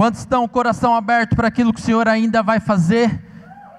Quantos 0.00 0.20
estão 0.20 0.44
o 0.44 0.48
coração 0.48 0.94
aberto 0.94 1.36
para 1.36 1.48
aquilo 1.48 1.74
que 1.74 1.78
o 1.78 1.84
Senhor 1.84 2.08
ainda 2.08 2.42
vai 2.42 2.58
fazer 2.58 3.22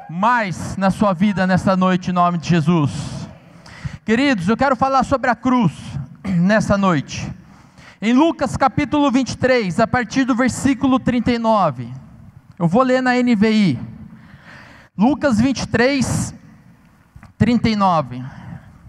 mais 0.08 0.78
na 0.78 0.92
sua 0.92 1.13
vida 1.13 1.47
nessa 1.47 1.76
noite, 1.76 2.12
em 2.12 2.13
nome 2.13 2.38
de 2.38 2.47
Jesus? 2.47 2.92
Queridos, 4.05 4.47
eu 4.47 4.55
quero 4.55 4.76
falar 4.76 5.04
sobre 5.04 5.31
a 5.31 5.36
cruz 5.36 5.73
nessa 6.23 6.78
noite. 6.78 7.28
Em 7.99 8.13
Lucas 8.13 8.55
capítulo 8.55 9.10
23, 9.10 9.80
a 9.80 9.88
partir 9.88 10.23
do 10.23 10.36
versículo 10.36 11.00
39, 11.00 11.92
eu 12.60 12.68
vou 12.68 12.84
ler 12.84 13.02
na 13.02 13.16
NVI. 13.16 13.80
Lucas 14.96 15.42
23, 15.42 16.36
39. 17.36 18.24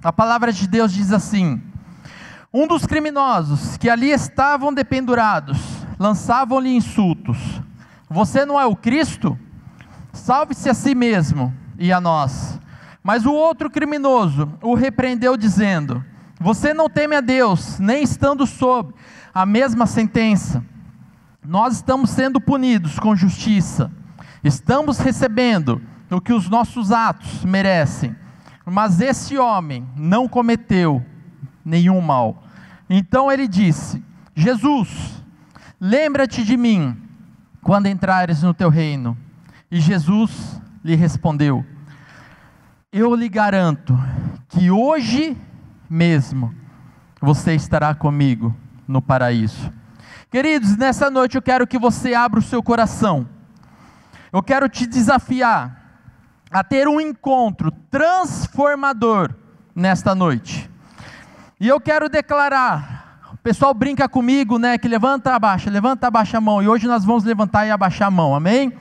A 0.05 0.13
palavra 0.13 0.53
de 0.53 0.69
Deus 0.69 0.93
diz 0.93 1.11
assim: 1.11 1.63
Um 2.53 2.67
dos 2.67 2.85
criminosos 2.85 3.79
que 3.79 3.89
ali 3.89 4.11
estavam 4.11 4.71
dependurados 4.71 5.82
lançavam-lhe 5.99 6.75
insultos: 6.75 7.61
Você 8.09 8.45
não 8.45 8.61
é 8.61 8.67
o 8.67 8.77
Cristo? 8.77 9.39
Salve-se 10.13 10.69
a 10.69 10.75
si 10.75 10.95
mesmo 10.95 11.53
e 11.79 11.93
a 11.93 12.01
nós. 12.01 12.61
Mas 13.03 13.27
o 13.27 13.33
outro 13.33 13.71
criminoso 13.71 14.53
o 14.63 14.75
repreendeu, 14.75 15.37
dizendo: 15.37 16.05
Você 16.41 16.73
não 16.73 16.89
teme 16.89 17.17
a 17.17 17.21
Deus, 17.21 17.79
nem 17.79 18.03
estando 18.03 18.47
sob 18.47 18.95
a 19.35 19.45
mesma 19.47 19.87
sentença. 19.87 20.65
Nós 21.45 21.77
estamos 21.77 22.11
sendo 22.11 22.41
punidos 22.41 22.99
com 22.99 23.17
justiça, 23.17 23.91
estamos 24.45 24.99
recebendo 24.99 25.83
o 26.11 26.21
que 26.21 26.33
os 26.33 26.49
nossos 26.49 26.93
atos 26.93 27.45
merecem. 27.45 28.15
Mas 28.65 29.01
esse 29.01 29.37
homem 29.37 29.89
não 29.97 30.29
cometeu 30.29 31.05
nenhum 31.65 32.01
mal. 32.01 32.45
Então 32.89 33.33
ele 33.33 33.49
disse: 33.49 34.03
Jesus, 34.35 35.22
Lembra-te 35.85 36.45
de 36.45 36.57
mim 36.57 36.97
quando 37.61 37.89
entrares 37.89 38.45
no 38.45 38.55
teu 38.55 38.69
reino. 38.69 39.19
E 39.69 39.81
Jesus 39.81 40.63
lhe 40.85 40.95
respondeu: 40.95 41.67
Eu 42.93 43.17
lhe 43.17 43.29
garanto 43.29 43.99
que 44.49 44.71
hoje 44.71 45.37
mesmo 45.91 46.55
você 47.21 47.57
estará 47.57 47.97
comigo 47.97 48.55
no 48.87 49.03
paraíso. 49.03 49.73
Queridos, 50.31 50.77
nessa 50.77 51.11
noite 51.11 51.35
eu 51.35 51.43
quero 51.43 51.67
que 51.67 51.81
você 51.81 52.15
abra 52.15 52.39
o 52.39 52.45
seu 52.45 52.63
coração. 52.63 53.29
Eu 54.33 54.41
quero 54.41 54.69
te 54.69 54.87
desafiar 54.87 55.99
a 56.49 56.63
ter 56.63 56.87
um 56.87 57.01
encontro 57.01 57.73
transformador 57.91 59.35
nesta 59.75 60.15
noite. 60.15 60.71
E 61.59 61.67
eu 61.67 61.81
quero 61.81 62.09
declarar 62.09 63.02
pessoal 63.43 63.75
brinca 63.75 64.09
comigo, 64.09 64.59
né? 64.59 64.79
Que 64.79 64.87
levanta, 64.87 65.35
abaixa, 65.35 65.69
levanta, 65.69 66.07
abaixa 66.07 66.39
a 66.39 66.41
mão. 66.41 66.63
E 66.63 66.69
hoje 66.69 66.87
nós 66.87 67.05
vamos 67.05 67.25
levantar 67.25 67.67
e 67.67 67.71
abaixar 67.71 68.09
a 68.09 68.11
mão, 68.11 68.35
amém? 68.35 68.73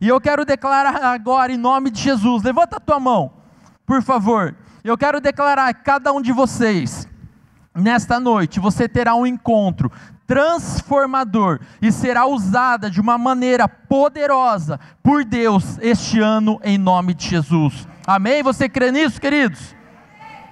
E 0.00 0.08
eu 0.08 0.20
quero 0.20 0.44
declarar 0.44 1.02
agora, 1.04 1.52
em 1.52 1.56
nome 1.56 1.90
de 1.90 2.00
Jesus, 2.00 2.42
levanta 2.42 2.76
a 2.76 2.80
tua 2.80 2.98
mão, 2.98 3.30
por 3.86 4.02
favor. 4.02 4.54
Eu 4.82 4.96
quero 4.96 5.20
declarar 5.20 5.72
que 5.74 5.84
cada 5.84 6.12
um 6.12 6.20
de 6.20 6.32
vocês, 6.32 7.06
nesta 7.74 8.18
noite, 8.18 8.58
você 8.58 8.88
terá 8.88 9.14
um 9.14 9.26
encontro 9.26 9.92
transformador 10.26 11.60
e 11.82 11.92
será 11.92 12.24
usada 12.26 12.88
de 12.88 13.00
uma 13.00 13.18
maneira 13.18 13.68
poderosa 13.68 14.80
por 15.02 15.24
Deus 15.24 15.76
este 15.82 16.18
ano, 16.20 16.58
em 16.64 16.78
nome 16.78 17.14
de 17.14 17.28
Jesus. 17.28 17.86
Amém? 18.06 18.42
Você 18.42 18.68
crê 18.68 18.90
nisso, 18.90 19.20
queridos? 19.20 19.74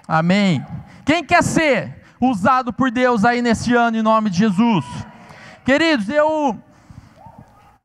Amém. 0.07 0.65
Quem 1.05 1.25
quer 1.25 1.43
ser 1.43 1.98
usado 2.21 2.73
por 2.73 2.91
Deus 2.91 3.25
aí 3.25 3.41
nesse 3.41 3.75
ano, 3.75 3.97
em 3.97 4.03
nome 4.03 4.31
de 4.31 4.39
Jesus. 4.39 4.85
Queridos, 5.65 6.09
eu 6.09 6.59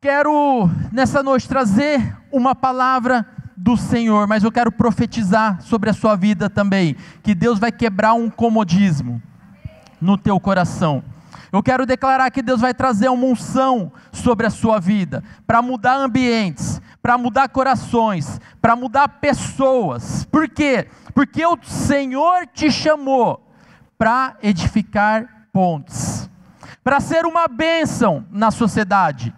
quero 0.02 0.70
nessa 0.92 1.22
noite 1.22 1.48
trazer 1.48 2.18
uma 2.32 2.56
palavra 2.56 3.26
do 3.56 3.78
Senhor, 3.78 4.28
mas 4.28 4.44
eu 4.44 4.52
quero 4.52 4.72
profetizar 4.72 5.62
sobre 5.62 5.90
a 5.90 5.94
sua 5.94 6.16
vida 6.16 6.50
também, 6.50 6.96
que 7.22 7.36
Deus 7.36 7.60
vai 7.60 7.72
quebrar 7.72 8.14
um 8.14 8.30
comodismo 8.30 9.22
no 10.02 10.18
teu 10.18 10.40
coração. 10.40 11.04
Eu 11.52 11.62
quero 11.62 11.86
declarar 11.86 12.32
que 12.32 12.42
Deus 12.42 12.60
vai 12.62 12.74
trazer 12.74 13.10
uma 13.10 13.26
unção 13.26 13.92
sobre 14.12 14.48
a 14.48 14.50
sua 14.50 14.80
vida, 14.80 15.24
para 15.46 15.62
mudar 15.62 15.96
ambientes, 15.96 16.82
para 17.02 17.18
mudar 17.18 17.48
corações, 17.50 18.42
para 18.60 18.76
mudar 18.76 19.08
pessoas. 19.08 20.26
Por 20.26 20.50
quê? 20.50 20.88
Porque 21.14 21.46
o 21.46 21.58
Senhor 21.62 22.48
te 22.48 22.72
chamou 22.72 23.43
para 24.04 24.36
edificar 24.44 25.48
pontes, 25.54 26.30
para 26.84 27.00
ser 27.00 27.26
uma 27.26 27.48
bênção 27.48 28.28
na 28.30 28.52
sociedade. 28.52 29.34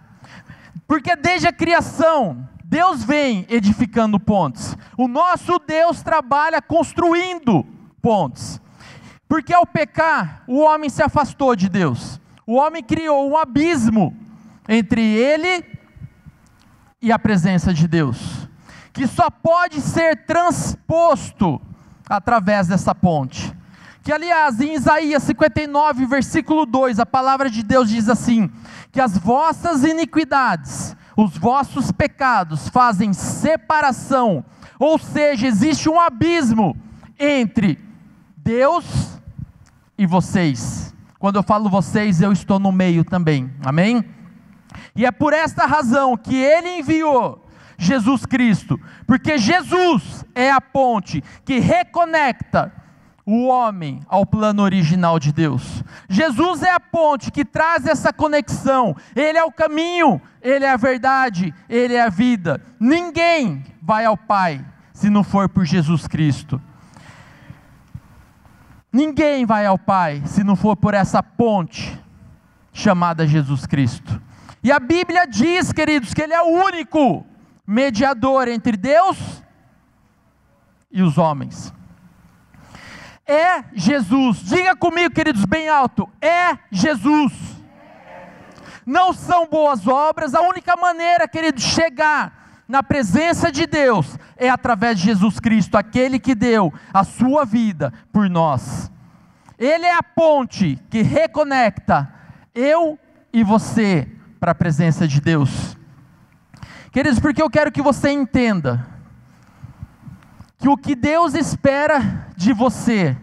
Porque 0.88 1.14
desde 1.14 1.46
a 1.46 1.52
criação, 1.52 2.48
Deus 2.64 3.04
vem 3.04 3.46
edificando 3.48 4.18
pontes. 4.18 4.76
O 4.98 5.06
nosso 5.06 5.60
Deus 5.60 6.02
trabalha 6.02 6.60
construindo 6.60 7.64
pontes. 8.02 8.60
Porque 9.28 9.54
ao 9.54 9.64
pecar, 9.64 10.42
o 10.48 10.58
homem 10.58 10.90
se 10.90 11.00
afastou 11.00 11.54
de 11.54 11.68
Deus. 11.68 12.20
O 12.44 12.56
homem 12.56 12.82
criou 12.82 13.30
um 13.30 13.36
abismo 13.36 14.16
entre 14.68 15.00
ele 15.00 15.64
e 17.00 17.12
a 17.12 17.20
presença 17.20 17.72
de 17.72 17.86
Deus, 17.86 18.48
que 18.92 19.06
só 19.06 19.30
pode 19.30 19.80
ser 19.80 20.26
transposto 20.26 21.62
através 22.10 22.66
dessa 22.66 22.92
ponte. 22.92 23.55
Que 24.06 24.12
aliás, 24.12 24.60
em 24.60 24.72
Isaías 24.72 25.24
59, 25.24 26.06
versículo 26.06 26.64
2, 26.64 27.00
a 27.00 27.04
palavra 27.04 27.50
de 27.50 27.60
Deus 27.60 27.88
diz 27.88 28.08
assim: 28.08 28.48
que 28.92 29.00
as 29.00 29.18
vossas 29.18 29.82
iniquidades, 29.82 30.96
os 31.16 31.36
vossos 31.36 31.90
pecados 31.90 32.68
fazem 32.68 33.12
separação, 33.12 34.44
ou 34.78 34.96
seja, 34.96 35.48
existe 35.48 35.88
um 35.88 35.98
abismo 35.98 36.76
entre 37.18 37.80
Deus 38.36 39.18
e 39.98 40.06
vocês. 40.06 40.94
Quando 41.18 41.34
eu 41.34 41.42
falo 41.42 41.68
vocês, 41.68 42.20
eu 42.20 42.30
estou 42.30 42.60
no 42.60 42.70
meio 42.70 43.04
também, 43.04 43.52
amém? 43.64 44.04
E 44.94 45.04
é 45.04 45.10
por 45.10 45.32
esta 45.32 45.66
razão 45.66 46.16
que 46.16 46.36
ele 46.36 46.78
enviou 46.78 47.44
Jesus 47.76 48.24
Cristo, 48.24 48.80
porque 49.04 49.36
Jesus 49.36 50.24
é 50.32 50.48
a 50.52 50.60
ponte 50.60 51.24
que 51.44 51.58
reconecta 51.58 52.85
o 53.26 53.48
homem 53.48 54.00
ao 54.06 54.24
plano 54.24 54.62
original 54.62 55.18
de 55.18 55.32
Deus. 55.32 55.82
Jesus 56.08 56.62
é 56.62 56.70
a 56.70 56.78
ponte 56.78 57.32
que 57.32 57.44
traz 57.44 57.84
essa 57.84 58.12
conexão. 58.12 58.96
Ele 59.16 59.36
é 59.36 59.42
o 59.42 59.50
caminho, 59.50 60.22
ele 60.40 60.64
é 60.64 60.70
a 60.70 60.76
verdade, 60.76 61.52
ele 61.68 61.94
é 61.94 62.02
a 62.02 62.08
vida. 62.08 62.62
Ninguém 62.78 63.64
vai 63.82 64.04
ao 64.04 64.16
Pai 64.16 64.64
se 64.94 65.10
não 65.10 65.24
for 65.24 65.48
por 65.48 65.64
Jesus 65.64 66.06
Cristo. 66.06 66.62
Ninguém 68.92 69.44
vai 69.44 69.66
ao 69.66 69.76
Pai 69.76 70.22
se 70.24 70.44
não 70.44 70.54
for 70.54 70.76
por 70.76 70.94
essa 70.94 71.20
ponte 71.20 72.00
chamada 72.72 73.26
Jesus 73.26 73.66
Cristo. 73.66 74.22
E 74.62 74.70
a 74.70 74.78
Bíblia 74.78 75.26
diz, 75.26 75.72
queridos, 75.72 76.14
que 76.14 76.22
Ele 76.22 76.32
é 76.32 76.42
o 76.42 76.64
único 76.64 77.26
mediador 77.66 78.46
entre 78.46 78.76
Deus 78.76 79.42
e 80.92 81.02
os 81.02 81.18
homens 81.18 81.74
é 83.26 83.64
Jesus. 83.74 84.38
Diga 84.38 84.76
comigo, 84.76 85.14
queridos, 85.14 85.44
bem 85.44 85.68
alto: 85.68 86.08
é 86.20 86.58
Jesus. 86.70 87.32
Não 88.84 89.12
são 89.12 89.48
boas 89.48 89.86
obras, 89.88 90.34
a 90.34 90.42
única 90.42 90.76
maneira, 90.76 91.26
queridos, 91.26 91.64
chegar 91.64 92.62
na 92.68 92.82
presença 92.82 93.50
de 93.50 93.66
Deus 93.66 94.16
é 94.36 94.48
através 94.48 94.98
de 94.98 95.06
Jesus 95.06 95.40
Cristo, 95.40 95.76
aquele 95.76 96.18
que 96.18 96.34
deu 96.34 96.72
a 96.92 97.02
sua 97.02 97.44
vida 97.44 97.92
por 98.12 98.28
nós. 98.30 98.90
Ele 99.58 99.86
é 99.86 99.94
a 99.94 100.02
ponte 100.02 100.78
que 100.90 101.02
reconecta 101.02 102.12
eu 102.54 102.98
e 103.32 103.42
você 103.42 104.08
para 104.38 104.52
a 104.52 104.54
presença 104.54 105.08
de 105.08 105.20
Deus. 105.20 105.76
Queridos, 106.92 107.18
porque 107.18 107.42
eu 107.42 107.50
quero 107.50 107.72
que 107.72 107.82
você 107.82 108.10
entenda 108.10 108.86
que 110.58 110.68
o 110.68 110.76
que 110.76 110.94
Deus 110.94 111.34
espera 111.34 112.28
de 112.36 112.52
você 112.52 113.16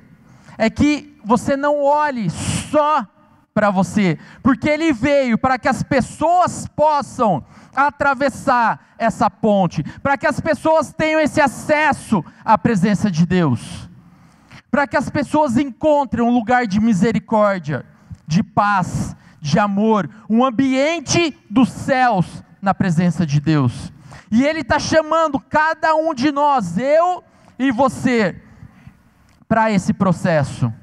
é 0.58 0.70
que 0.70 1.18
você 1.24 1.56
não 1.56 1.82
olhe 1.82 2.30
só 2.30 3.08
para 3.54 3.70
você, 3.70 4.18
porque 4.42 4.70
Ele 4.70 4.92
veio 4.92 5.38
para 5.38 5.60
que 5.60 5.68
as 5.68 5.84
pessoas 5.84 6.68
possam 6.76 7.44
atravessar 7.76 8.94
essa 8.98 9.30
ponte, 9.30 9.84
para 10.02 10.18
que 10.18 10.28
as 10.28 10.40
pessoas 10.40 10.92
tenham 10.92 11.20
esse 11.20 11.40
acesso 11.40 12.24
à 12.44 12.58
presença 12.58 13.12
de 13.12 13.26
Deus, 13.26 13.90
para 14.72 14.88
que 14.88 14.98
as 14.98 15.10
pessoas 15.10 15.58
encontrem 15.58 16.24
um 16.24 16.34
lugar 16.34 16.66
de 16.66 16.80
misericórdia, 16.80 17.86
de 18.28 18.42
paz, 18.42 19.16
de 19.40 19.60
amor, 19.60 20.10
um 20.30 20.44
ambiente 20.44 21.38
dos 21.50 21.70
céus 21.70 22.44
na 22.62 22.74
presença 22.74 23.26
de 23.26 23.40
Deus. 23.40 23.93
E 24.34 24.44
Ele 24.44 24.62
está 24.62 24.80
chamando 24.80 25.40
cada 25.40 25.94
um 25.94 26.12
de 26.12 26.32
nós, 26.32 26.76
eu 26.76 27.24
e 27.60 27.72
você, 27.72 28.42
para 29.48 29.72
esse 29.72 29.94
processo. 29.94 30.74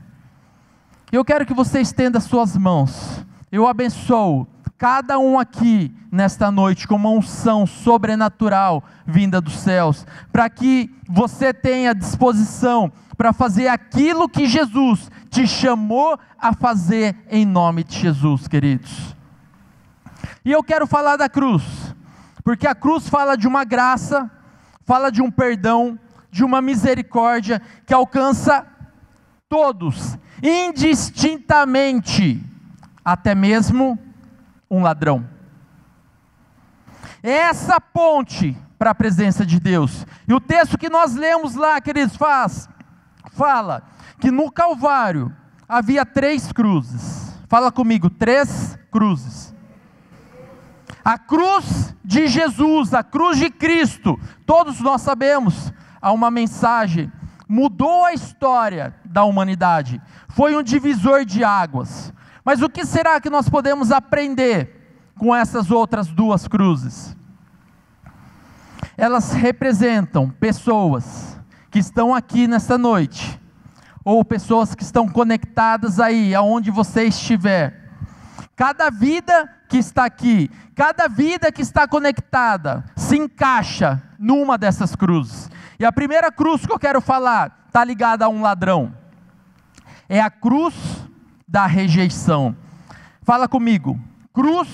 Eu 1.10 1.24
quero 1.24 1.44
que 1.44 1.52
você 1.52 1.80
estenda 1.80 2.20
suas 2.20 2.56
mãos. 2.56 3.26
Eu 3.50 3.66
abençoo 3.66 4.46
cada 4.78 5.18
um 5.18 5.36
aqui 5.36 5.92
nesta 6.12 6.48
noite 6.48 6.86
com 6.86 6.94
uma 6.94 7.10
unção 7.10 7.66
sobrenatural 7.66 8.84
vinda 9.04 9.40
dos 9.40 9.54
céus, 9.54 10.06
para 10.30 10.48
que 10.48 10.88
você 11.08 11.52
tenha 11.52 11.92
disposição 11.92 12.92
para 13.16 13.32
fazer 13.32 13.66
aquilo 13.66 14.28
que 14.28 14.46
Jesus 14.46 15.10
te 15.28 15.44
chamou 15.44 16.16
a 16.38 16.52
fazer 16.52 17.16
em 17.28 17.44
nome 17.44 17.82
de 17.82 17.98
Jesus, 17.98 18.46
queridos. 18.46 19.16
E 20.44 20.52
eu 20.52 20.62
quero 20.62 20.86
falar 20.86 21.16
da 21.16 21.28
cruz, 21.28 21.89
porque 22.50 22.66
a 22.66 22.74
cruz 22.74 23.08
fala 23.08 23.36
de 23.36 23.46
uma 23.46 23.62
graça, 23.62 24.28
fala 24.84 25.12
de 25.12 25.22
um 25.22 25.30
perdão, 25.30 25.96
de 26.32 26.42
uma 26.42 26.60
misericórdia 26.60 27.62
que 27.86 27.94
alcança 27.94 28.66
todos, 29.48 30.18
indistintamente, 30.42 32.44
até 33.04 33.36
mesmo 33.36 33.96
um 34.68 34.82
ladrão. 34.82 35.24
Essa 37.22 37.80
ponte 37.80 38.58
para 38.76 38.90
a 38.90 38.96
presença 38.96 39.46
de 39.46 39.60
Deus. 39.60 40.04
E 40.26 40.34
o 40.34 40.40
texto 40.40 40.76
que 40.76 40.90
nós 40.90 41.14
lemos 41.14 41.54
lá, 41.54 41.80
queridos, 41.80 42.16
faz, 42.16 42.68
fala 43.30 43.84
que 44.18 44.32
no 44.32 44.50
Calvário 44.50 45.32
havia 45.68 46.04
três 46.04 46.50
cruzes. 46.50 47.32
Fala 47.48 47.70
comigo, 47.70 48.10
três 48.10 48.76
cruzes. 48.90 49.49
A 51.04 51.18
cruz 51.18 51.94
de 52.04 52.26
Jesus, 52.26 52.92
a 52.94 53.02
cruz 53.02 53.38
de 53.38 53.50
Cristo, 53.50 54.18
todos 54.46 54.80
nós 54.80 55.00
sabemos, 55.00 55.72
há 56.00 56.12
uma 56.12 56.30
mensagem, 56.30 57.10
mudou 57.48 58.04
a 58.04 58.12
história 58.12 58.94
da 59.04 59.24
humanidade, 59.24 60.00
foi 60.28 60.56
um 60.56 60.62
divisor 60.62 61.24
de 61.24 61.42
águas. 61.42 62.12
Mas 62.44 62.62
o 62.62 62.68
que 62.68 62.84
será 62.84 63.20
que 63.20 63.28
nós 63.28 63.48
podemos 63.48 63.90
aprender 63.90 65.10
com 65.16 65.34
essas 65.34 65.70
outras 65.70 66.08
duas 66.08 66.46
cruzes? 66.46 67.16
Elas 68.96 69.32
representam 69.32 70.30
pessoas 70.30 71.38
que 71.70 71.78
estão 71.78 72.14
aqui 72.14 72.46
nesta 72.46 72.76
noite, 72.76 73.40
ou 74.04 74.24
pessoas 74.24 74.74
que 74.74 74.82
estão 74.82 75.08
conectadas 75.08 76.00
aí, 76.00 76.34
aonde 76.34 76.70
você 76.70 77.04
estiver. 77.04 77.89
Cada 78.60 78.90
vida 78.90 79.50
que 79.70 79.78
está 79.78 80.04
aqui, 80.04 80.50
cada 80.76 81.08
vida 81.08 81.50
que 81.50 81.62
está 81.62 81.88
conectada, 81.88 82.84
se 82.94 83.16
encaixa 83.16 84.02
numa 84.18 84.58
dessas 84.58 84.94
cruzes. 84.94 85.50
E 85.78 85.84
a 85.86 85.90
primeira 85.90 86.30
cruz 86.30 86.66
que 86.66 86.70
eu 86.70 86.78
quero 86.78 87.00
falar 87.00 87.64
está 87.66 87.82
ligada 87.82 88.26
a 88.26 88.28
um 88.28 88.42
ladrão. 88.42 88.94
É 90.10 90.20
a 90.20 90.28
cruz 90.28 90.74
da 91.48 91.64
rejeição. 91.64 92.54
Fala 93.22 93.48
comigo, 93.48 93.98
cruz 94.30 94.68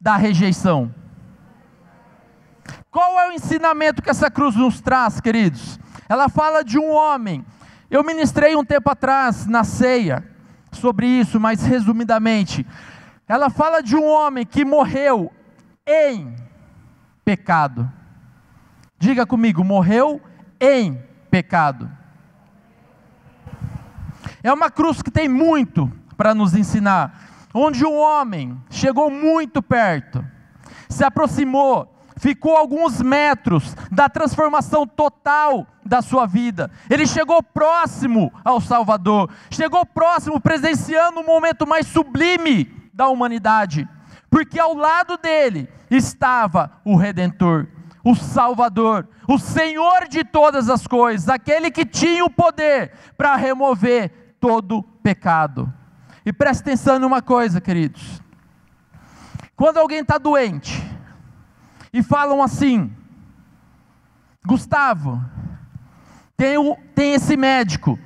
da 0.00 0.16
rejeição. 0.16 0.90
Qual 2.90 3.20
é 3.20 3.28
o 3.28 3.32
ensinamento 3.32 4.00
que 4.00 4.08
essa 4.08 4.30
cruz 4.30 4.56
nos 4.56 4.80
traz, 4.80 5.20
queridos? 5.20 5.78
Ela 6.08 6.30
fala 6.30 6.64
de 6.64 6.78
um 6.78 6.90
homem. 6.90 7.44
Eu 7.90 8.02
ministrei 8.02 8.56
um 8.56 8.64
tempo 8.64 8.88
atrás 8.88 9.46
na 9.46 9.64
ceia 9.64 10.26
sobre 10.72 11.06
isso, 11.06 11.38
mas 11.38 11.62
resumidamente, 11.62 12.66
ela 13.32 13.48
fala 13.48 13.82
de 13.82 13.96
um 13.96 14.04
homem 14.04 14.44
que 14.44 14.62
morreu 14.62 15.32
em 15.86 16.36
pecado. 17.24 17.90
Diga 18.98 19.24
comigo, 19.24 19.64
morreu 19.64 20.20
em 20.60 21.02
pecado. 21.30 21.90
É 24.42 24.52
uma 24.52 24.70
cruz 24.70 25.00
que 25.00 25.10
tem 25.10 25.30
muito 25.30 25.90
para 26.14 26.34
nos 26.34 26.54
ensinar. 26.54 27.48
Onde 27.54 27.86
um 27.86 27.98
homem 27.98 28.62
chegou 28.68 29.10
muito 29.10 29.62
perto, 29.62 30.22
se 30.86 31.02
aproximou, 31.02 31.90
ficou 32.18 32.54
alguns 32.54 33.00
metros 33.00 33.74
da 33.90 34.10
transformação 34.10 34.86
total 34.86 35.66
da 35.82 36.02
sua 36.02 36.26
vida. 36.26 36.70
Ele 36.90 37.06
chegou 37.06 37.42
próximo 37.42 38.30
ao 38.44 38.60
Salvador, 38.60 39.30
chegou 39.50 39.86
próximo, 39.86 40.38
presenciando 40.38 41.20
o 41.20 41.26
momento 41.26 41.66
mais 41.66 41.86
sublime 41.86 42.81
da 42.92 43.08
humanidade, 43.08 43.88
porque 44.30 44.58
ao 44.58 44.74
lado 44.74 45.16
dele 45.16 45.68
estava 45.90 46.80
o 46.84 46.96
Redentor, 46.96 47.66
o 48.04 48.14
Salvador, 48.14 49.08
o 49.28 49.38
Senhor 49.38 50.08
de 50.08 50.24
todas 50.24 50.68
as 50.68 50.86
coisas, 50.86 51.28
aquele 51.28 51.70
que 51.70 51.84
tinha 51.84 52.24
o 52.24 52.30
poder 52.30 52.92
para 53.16 53.36
remover 53.36 54.36
todo 54.40 54.82
pecado. 55.02 55.72
E 56.24 56.32
preste 56.32 56.62
atenção 56.62 56.98
numa 56.98 57.22
coisa, 57.22 57.60
queridos. 57.60 58.20
Quando 59.56 59.78
alguém 59.78 60.00
está 60.00 60.18
doente 60.18 60.82
e 61.92 62.02
falam 62.02 62.42
assim, 62.42 62.92
Gustavo, 64.44 65.22
tem, 66.36 66.58
o, 66.58 66.76
tem 66.94 67.14
esse 67.14 67.36
médico, 67.36 67.98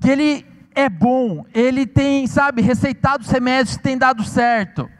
que 0.00 0.10
ele 0.10 0.53
é 0.74 0.88
bom, 0.88 1.44
ele 1.54 1.86
tem, 1.86 2.26
sabe, 2.26 2.60
receitado 2.62 3.22
os 3.22 3.30
remédios 3.30 3.76
que 3.76 3.82
tem 3.82 3.96
dado 3.96 4.24
certo, 4.24 4.90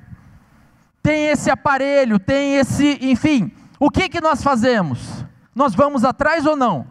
tem 1.03 1.27
esse 1.27 1.51
aparelho, 1.51 2.19
tem 2.19 2.57
esse, 2.57 2.99
enfim, 3.03 3.53
o 3.79 3.91
que 3.91 4.09
que 4.09 4.21
nós 4.21 4.43
fazemos? 4.43 5.25
Nós 5.55 5.75
vamos 5.75 6.05
atrás 6.05 6.47
ou 6.47 6.57
não? 6.57 6.87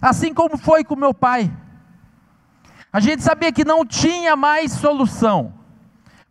Assim 0.00 0.32
como 0.32 0.56
foi 0.56 0.84
com 0.84 0.96
meu 0.96 1.14
pai. 1.14 1.50
A 2.92 3.00
gente 3.00 3.22
sabia 3.22 3.52
que 3.52 3.64
não 3.64 3.86
tinha 3.86 4.34
mais 4.34 4.72
solução, 4.72 5.54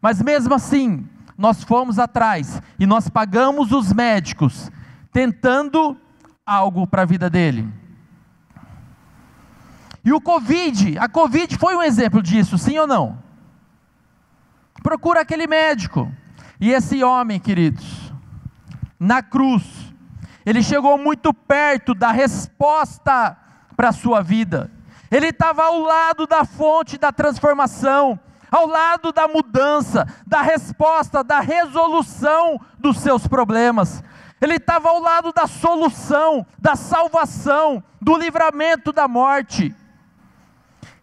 mas 0.02 0.22
mesmo 0.22 0.54
assim, 0.54 1.08
nós 1.38 1.64
fomos 1.64 1.98
atrás 1.98 2.62
e 2.78 2.86
nós 2.86 3.10
pagamos 3.10 3.72
os 3.72 3.94
médicos, 3.94 4.70
tentando 5.12 5.98
algo 6.46 6.86
para 6.86 7.04
a 7.04 7.06
vida 7.06 7.30
dele. 7.30 7.68
E 10.04 10.14
o 10.14 10.22
Covid, 10.22 10.98
a 10.98 11.10
Covid 11.10 11.58
foi 11.58 11.76
um 11.76 11.82
exemplo 11.82 12.22
disso, 12.22 12.58
sim 12.58 12.78
ou 12.78 12.88
não? 12.88 13.18
Procura 14.82 15.22
aquele 15.22 15.48
médico. 15.48 16.12
E 16.60 16.72
esse 16.72 17.04
homem, 17.04 17.40
queridos, 17.40 18.14
na 19.00 19.22
cruz, 19.22 19.64
ele 20.46 20.64
chegou 20.64 20.98
muito 20.98 21.34
perto 21.34 21.94
da 21.94 22.12
resposta 22.12 23.38
para 23.76 23.90
a 23.90 23.94
sua 23.94 24.22
vida. 24.22 24.72
Ele 25.12 25.28
estava 25.28 25.64
ao 25.64 25.80
lado 25.80 26.28
da 26.28 26.46
fonte 26.46 26.98
da 26.98 27.12
transformação, 27.12 28.20
ao 28.52 28.68
lado 28.68 29.12
da 29.12 29.28
mudança, 29.28 30.08
da 30.26 30.42
resposta, 30.42 31.24
da 31.24 31.40
resolução 31.40 32.60
dos 32.78 33.00
seus 33.00 33.28
problemas. 33.28 34.04
Ele 34.42 34.56
estava 34.56 34.90
ao 34.90 35.00
lado 35.00 35.32
da 35.34 35.48
solução, 35.48 36.46
da 36.58 36.76
salvação, 36.76 37.84
do 38.02 38.18
livramento 38.18 38.92
da 38.92 39.08
morte. 39.08 39.76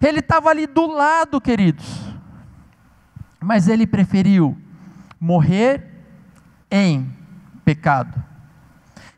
Ele 0.07 0.21
estava 0.21 0.51
ali 0.51 0.67
do 0.67 0.87
lado, 0.87 1.41
queridos. 1.41 1.87
Mas 3.41 3.69
ele 3.69 3.87
preferiu 3.87 4.57
morrer 5.21 5.85
em 6.71 7.11
pecado. 7.65 8.23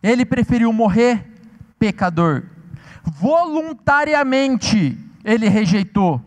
Ele 0.03 0.25
preferiu 0.25 0.73
morrer 0.73 1.27
pecador 1.79 2.45
voluntariamente 3.09 4.99
ele 5.25 5.49
rejeitou. 5.49 6.23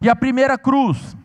E 0.00 0.08
a 0.08 0.16
primeira 0.16 0.58
cruz 0.58 1.16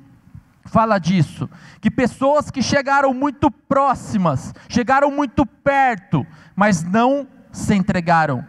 fala 0.66 0.98
disso, 1.00 1.50
que 1.82 1.92
pessoas 1.92 2.50
que 2.50 2.62
chegaram 2.62 3.14
muito 3.14 3.52
próximas, 3.52 4.54
chegaram 4.70 5.12
muito 5.12 5.46
perto, 5.46 6.26
mas 6.56 6.84
não 6.84 7.28
se 7.52 7.76
entregaram. 7.76 8.46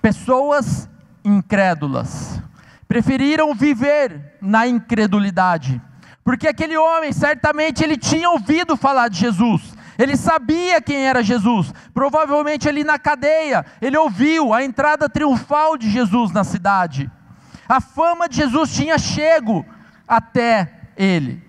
Pessoas 0.00 0.88
incrédulas 1.24 2.42
preferiram 2.92 3.54
viver 3.54 4.36
na 4.38 4.66
incredulidade. 4.66 5.80
Porque 6.22 6.46
aquele 6.46 6.76
homem, 6.76 7.10
certamente 7.10 7.82
ele 7.82 7.96
tinha 7.96 8.28
ouvido 8.28 8.76
falar 8.76 9.08
de 9.08 9.18
Jesus, 9.18 9.74
ele 9.98 10.14
sabia 10.14 10.78
quem 10.78 11.06
era 11.06 11.22
Jesus. 11.22 11.72
Provavelmente 11.94 12.68
ali 12.68 12.84
na 12.84 12.98
cadeia, 12.98 13.64
ele 13.80 13.96
ouviu 13.96 14.52
a 14.52 14.62
entrada 14.62 15.08
triunfal 15.08 15.78
de 15.78 15.88
Jesus 15.88 16.32
na 16.32 16.44
cidade. 16.44 17.10
A 17.66 17.80
fama 17.80 18.28
de 18.28 18.36
Jesus 18.36 18.74
tinha 18.74 18.98
chego 18.98 19.64
até 20.06 20.90
ele. 20.94 21.42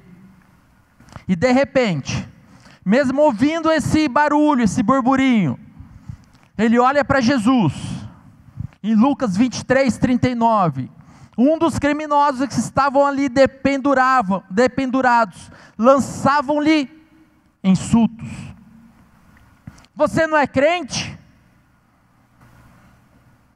E 1.28 1.36
de 1.36 1.52
repente, 1.52 2.26
mesmo 2.86 3.22
ouvindo 3.22 3.70
esse 3.70 4.08
barulho, 4.08 4.64
esse 4.64 4.82
burburinho, 4.82 5.60
ele 6.58 6.80
olha 6.80 7.04
para 7.04 7.20
Jesus. 7.20 7.74
Em 8.84 8.96
Lucas 8.96 9.38
23, 9.38 9.98
39, 9.98 10.92
um 11.38 11.58
dos 11.58 11.80
criminosos 11.80 12.48
que 12.48 12.54
estavam 12.54 13.06
ali 13.06 13.30
dependuravam, 13.30 14.44
dependurados, 14.50 15.50
lançavam-lhe 15.78 16.92
insultos. 17.64 18.28
Você 19.96 20.28
não 20.28 20.38
é 20.38 20.46
crente? 20.46 21.18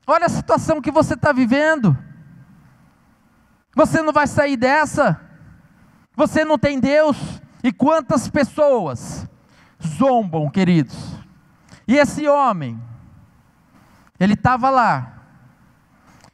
Olha 0.05 0.27
a 0.27 0.29
situação 0.29 0.81
que 0.81 0.91
você 0.91 1.15
está 1.15 1.33
vivendo. 1.33 1.97
Você 3.75 4.01
não 4.01 4.13
vai 4.13 4.27
sair 4.27 4.55
dessa. 4.55 5.19
Você 6.15 6.45
não 6.45 6.57
tem 6.57 6.79
Deus? 6.79 7.17
E 7.61 7.73
quantas 7.73 8.29
pessoas 8.29 9.27
zombam, 9.85 10.49
queridos? 10.49 11.17
E 11.87 11.97
esse 11.97 12.27
homem, 12.27 12.81
ele 14.19 14.33
estava 14.33 14.69
lá. 14.69 15.16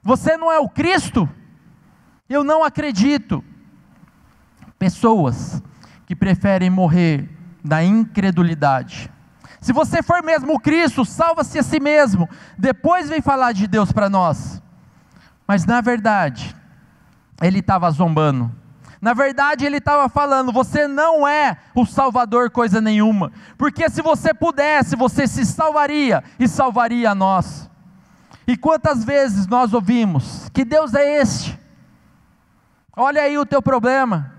Você 0.03 0.35
não 0.35 0.51
é 0.51 0.59
o 0.59 0.67
Cristo? 0.67 1.29
Eu 2.27 2.43
não 2.43 2.63
acredito. 2.63 3.43
Pessoas 4.77 5.63
que 6.05 6.15
preferem 6.15 6.69
morrer 6.69 7.29
na 7.63 7.83
incredulidade. 7.83 9.09
Se 9.61 9.71
você 9.71 10.03
for 10.03 10.21
mesmo 10.21 10.55
o 10.55 10.59
Cristo, 10.59 11.05
salva-se 11.05 11.57
a 11.57 11.63
si 11.63 11.79
mesmo. 11.79 12.27
Depois 12.57 13.07
vem 13.07 13.21
falar 13.21 13.53
de 13.53 13.65
Deus 13.65 13.93
para 13.93 14.09
nós. 14.09 14.61
Mas 15.47 15.65
na 15.65 15.79
verdade, 15.79 16.53
ele 17.41 17.59
estava 17.59 17.89
zombando. 17.89 18.51
Na 19.01 19.13
verdade, 19.13 19.65
ele 19.65 19.77
estava 19.77 20.09
falando: 20.09 20.51
você 20.51 20.87
não 20.87 21.25
é 21.25 21.57
o 21.73 21.85
Salvador, 21.85 22.49
coisa 22.49 22.81
nenhuma. 22.81 23.31
Porque 23.57 23.89
se 23.89 24.01
você 24.01 24.33
pudesse, 24.33 24.97
você 24.97 25.27
se 25.27 25.45
salvaria 25.45 26.23
e 26.37 26.47
salvaria 26.47 27.11
a 27.11 27.15
nós. 27.15 27.69
E 28.45 28.57
quantas 28.57 29.03
vezes 29.03 29.47
nós 29.47 29.73
ouvimos 29.73 30.49
que 30.53 30.65
Deus 30.65 30.93
é 30.93 31.21
este? 31.21 31.57
Olha 32.95 33.21
aí 33.21 33.37
o 33.37 33.45
teu 33.45 33.61
problema. 33.61 34.33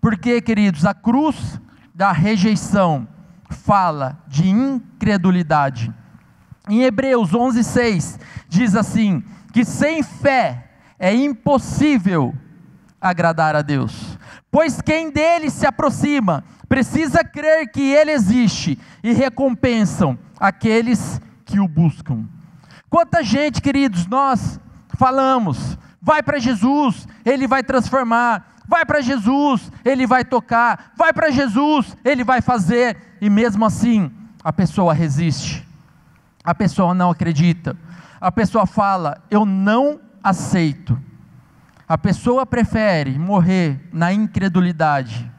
Porque, 0.00 0.40
queridos, 0.40 0.84
a 0.84 0.94
cruz 0.94 1.60
da 1.94 2.12
rejeição 2.12 3.08
fala 3.50 4.18
de 4.26 4.48
incredulidade. 4.48 5.92
Em 6.68 6.82
Hebreus 6.82 7.32
11:6 7.32 8.18
diz 8.48 8.74
assim: 8.74 9.22
que 9.52 9.64
sem 9.64 10.02
fé 10.02 10.70
é 10.98 11.14
impossível 11.14 12.34
agradar 13.00 13.54
a 13.54 13.62
Deus. 13.62 14.18
Pois 14.50 14.80
quem 14.80 15.10
dele 15.10 15.50
se 15.50 15.66
aproxima 15.66 16.42
precisa 16.68 17.22
crer 17.22 17.70
que 17.70 17.82
ele 17.82 18.10
existe 18.10 18.78
e 19.02 19.12
recompensam 19.12 20.18
aqueles 20.40 21.20
que 21.44 21.60
o 21.60 21.68
buscam. 21.68 22.24
Quanta 22.88 23.22
gente, 23.22 23.60
queridos, 23.60 24.06
nós 24.06 24.60
falamos, 24.96 25.78
vai 26.00 26.22
para 26.22 26.38
Jesus, 26.38 27.06
ele 27.24 27.46
vai 27.46 27.62
transformar. 27.62 28.54
Vai 28.66 28.86
para 28.86 29.00
Jesus, 29.00 29.70
ele 29.84 30.06
vai 30.06 30.24
tocar. 30.24 30.92
Vai 30.96 31.12
para 31.12 31.30
Jesus, 31.30 31.96
ele 32.04 32.24
vai 32.24 32.40
fazer. 32.40 32.96
E 33.20 33.28
mesmo 33.28 33.64
assim, 33.64 34.10
a 34.42 34.52
pessoa 34.52 34.94
resiste. 34.94 35.66
A 36.42 36.54
pessoa 36.54 36.94
não 36.94 37.10
acredita. 37.10 37.76
A 38.20 38.32
pessoa 38.32 38.66
fala: 38.66 39.22
Eu 39.30 39.44
não 39.44 40.00
aceito. 40.22 40.98
A 41.86 41.98
pessoa 41.98 42.46
prefere 42.46 43.18
morrer 43.18 43.88
na 43.92 44.12
incredulidade. 44.12 45.30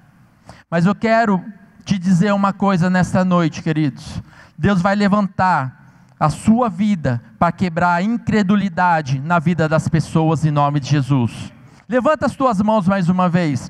Mas 0.70 0.86
eu 0.86 0.94
quero 0.94 1.44
te 1.84 1.98
dizer 1.98 2.34
uma 2.34 2.54
coisa 2.54 2.90
nesta 2.90 3.26
noite, 3.26 3.64
queridos. 3.64 4.22
Deus 4.58 4.82
vai 4.82 4.96
levantar 4.96 5.85
a 6.20 6.30
sua 6.30 6.70
vida 6.70 7.22
para 7.38 7.52
quebrar 7.52 7.96
a 7.96 8.02
incredulidade 8.02 9.20
na 9.20 9.40
vida 9.40 9.68
das 9.68 9.88
pessoas 9.88 10.46
em 10.46 10.52
nome 10.52 10.80
de 10.80 10.90
Jesus. 10.90 11.52
Levanta 11.88 12.26
as 12.26 12.36
tuas 12.36 12.62
mãos 12.62 12.88
mais 12.88 13.10
uma 13.10 13.30
vez. 13.30 13.70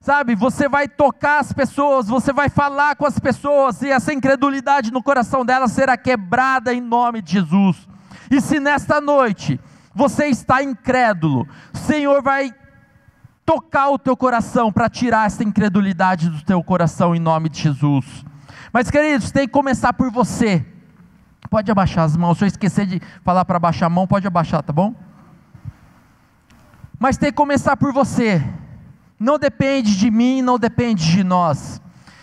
Sabe, 0.00 0.34
você 0.34 0.68
vai 0.68 0.86
tocar 0.88 1.40
as 1.40 1.52
pessoas, 1.52 2.06
você 2.06 2.32
vai 2.32 2.48
falar 2.48 2.94
com 2.94 3.04
as 3.04 3.18
pessoas, 3.18 3.82
e 3.82 3.90
essa 3.90 4.12
incredulidade 4.12 4.92
no 4.92 5.02
coração 5.02 5.44
delas 5.44 5.72
será 5.72 5.96
quebrada 5.96 6.72
em 6.72 6.80
nome 6.80 7.20
de 7.20 7.32
Jesus. 7.32 7.88
E 8.30 8.40
se 8.40 8.60
nesta 8.60 9.00
noite 9.00 9.60
você 9.94 10.26
está 10.26 10.62
incrédulo, 10.62 11.46
o 11.74 11.78
Senhor 11.78 12.22
vai 12.22 12.54
tocar 13.44 13.90
o 13.90 13.98
teu 13.98 14.16
coração 14.16 14.72
para 14.72 14.88
tirar 14.88 15.26
essa 15.26 15.42
incredulidade 15.42 16.28
do 16.28 16.42
teu 16.42 16.62
coração 16.62 17.14
em 17.14 17.20
nome 17.20 17.48
de 17.48 17.62
Jesus. 17.62 18.24
Mas 18.72 18.90
queridos, 18.90 19.30
tem 19.30 19.46
que 19.46 19.52
começar 19.52 19.92
por 19.92 20.10
você. 20.10 20.64
Pode 21.50 21.70
abaixar 21.70 22.04
as 22.04 22.16
mãos. 22.16 22.38
Se 22.38 22.44
eu 22.44 22.48
esquecer 22.48 22.86
de 22.86 23.00
falar 23.22 23.44
para 23.44 23.56
abaixar 23.56 23.86
a 23.86 23.90
mão, 23.90 24.06
pode 24.06 24.26
abaixar, 24.26 24.62
tá 24.62 24.72
bom? 24.72 24.94
Mas 26.98 27.16
tem 27.16 27.30
que 27.30 27.36
começar 27.36 27.76
por 27.76 27.92
você. 27.92 28.42
Não 29.18 29.38
depende 29.38 29.96
de 29.96 30.10
mim, 30.10 30.42
não 30.42 30.58
depende 30.58 31.10
de 31.10 31.24
nós. 31.24 31.80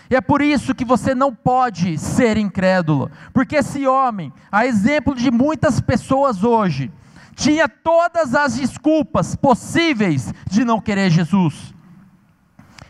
E 0.09 0.15
é 0.15 0.21
por 0.21 0.41
isso 0.41 0.75
que 0.75 0.85
você 0.85 1.15
não 1.15 1.33
pode 1.33 1.97
ser 1.97 2.37
incrédulo, 2.37 3.09
porque 3.33 3.55
esse 3.55 3.87
homem, 3.87 4.31
a 4.51 4.63
exemplo 4.63 5.15
de 5.15 5.31
muitas 5.31 5.81
pessoas 5.81 6.43
hoje, 6.43 6.91
tinha 7.35 7.67
todas 7.67 8.35
as 8.35 8.55
desculpas 8.55 9.35
possíveis 9.35 10.31
de 10.47 10.63
não 10.63 10.79
querer 10.79 11.09
Jesus. 11.09 11.73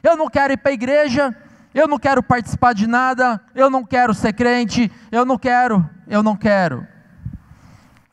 Eu 0.01 0.17
não 0.17 0.29
quero 0.29 0.51
ir 0.51 0.57
para 0.57 0.71
a 0.71 0.73
igreja, 0.73 1.33
eu 1.73 1.87
não 1.87 1.97
quero 1.97 2.21
participar 2.21 2.73
de 2.73 2.85
nada, 2.87 3.41
eu 3.55 3.69
não 3.69 3.83
quero 3.83 4.13
ser 4.13 4.33
crente, 4.33 4.91
eu 5.11 5.25
não 5.25 5.37
quero, 5.37 5.87
eu 6.07 6.21
não 6.21 6.35
quero. 6.35 6.87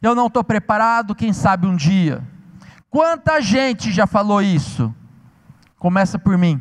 Eu 0.01 0.15
não 0.15 0.29
estou 0.29 0.43
preparado, 0.43 1.15
quem 1.15 1.33
sabe 1.33 1.67
um 1.67 1.77
dia. 1.77 2.23
Quanta 2.89 3.41
gente 3.41 3.93
já 3.93 4.07
falou 4.07 4.41
isso? 4.41 4.95
Começa 5.79 6.19
por 6.19 6.39
mim. 6.39 6.61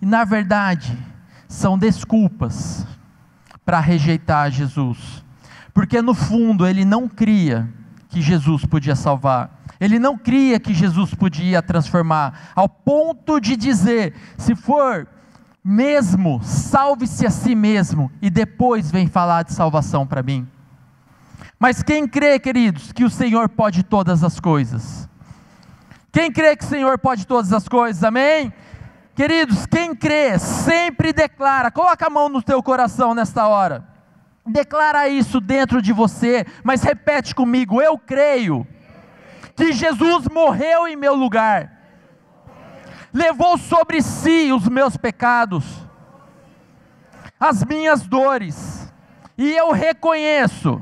E 0.00 0.06
na 0.06 0.24
verdade, 0.24 0.96
são 1.48 1.78
desculpas 1.78 2.86
para 3.64 3.80
rejeitar 3.80 4.50
Jesus. 4.50 5.24
Porque 5.72 6.00
no 6.02 6.14
fundo 6.14 6.66
ele 6.66 6.84
não 6.84 7.08
cria 7.08 7.68
que 8.08 8.20
Jesus 8.20 8.64
podia 8.64 8.94
salvar. 8.94 9.57
Ele 9.80 9.98
não 9.98 10.18
cria 10.18 10.58
que 10.58 10.74
Jesus 10.74 11.14
podia 11.14 11.62
transformar, 11.62 12.52
ao 12.54 12.68
ponto 12.68 13.40
de 13.40 13.56
dizer: 13.56 14.14
se 14.36 14.54
for 14.54 15.06
mesmo, 15.64 16.40
salve-se 16.42 17.26
a 17.26 17.30
si 17.30 17.54
mesmo 17.54 18.10
e 18.20 18.30
depois 18.30 18.90
vem 18.90 19.06
falar 19.06 19.44
de 19.44 19.52
salvação 19.52 20.06
para 20.06 20.22
mim. 20.22 20.48
Mas 21.58 21.82
quem 21.82 22.06
crê, 22.06 22.38
queridos, 22.38 22.92
que 22.92 23.04
o 23.04 23.10
Senhor 23.10 23.48
pode 23.48 23.82
todas 23.82 24.22
as 24.22 24.38
coisas? 24.38 25.08
Quem 26.10 26.32
crê 26.32 26.56
que 26.56 26.64
o 26.64 26.68
Senhor 26.68 26.98
pode 26.98 27.26
todas 27.26 27.52
as 27.52 27.68
coisas? 27.68 28.02
Amém? 28.02 28.52
Queridos, 29.14 29.66
quem 29.66 29.94
crê 29.94 30.38
sempre 30.38 31.12
declara, 31.12 31.70
coloca 31.70 32.06
a 32.06 32.10
mão 32.10 32.28
no 32.28 32.40
teu 32.40 32.62
coração 32.62 33.14
nesta 33.14 33.46
hora. 33.48 33.84
Declara 34.46 35.08
isso 35.08 35.40
dentro 35.40 35.82
de 35.82 35.92
você, 35.92 36.46
mas 36.64 36.82
repete 36.82 37.34
comigo: 37.34 37.82
eu 37.82 37.98
creio 37.98 38.66
que 39.58 39.72
Jesus 39.72 40.28
morreu 40.28 40.86
em 40.86 40.94
meu 40.94 41.16
lugar, 41.16 41.72
levou 43.12 43.58
sobre 43.58 44.00
si 44.00 44.52
os 44.52 44.68
meus 44.68 44.96
pecados, 44.96 45.64
as 47.40 47.64
minhas 47.64 48.06
dores, 48.06 48.94
e 49.36 49.50
eu 49.50 49.72
reconheço 49.72 50.80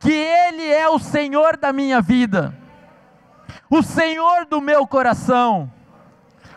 que 0.00 0.10
Ele 0.10 0.68
é 0.68 0.88
o 0.88 0.98
Senhor 0.98 1.56
da 1.56 1.72
minha 1.72 2.00
vida, 2.02 2.58
o 3.70 3.84
Senhor 3.84 4.46
do 4.46 4.60
meu 4.60 4.84
coração, 4.84 5.72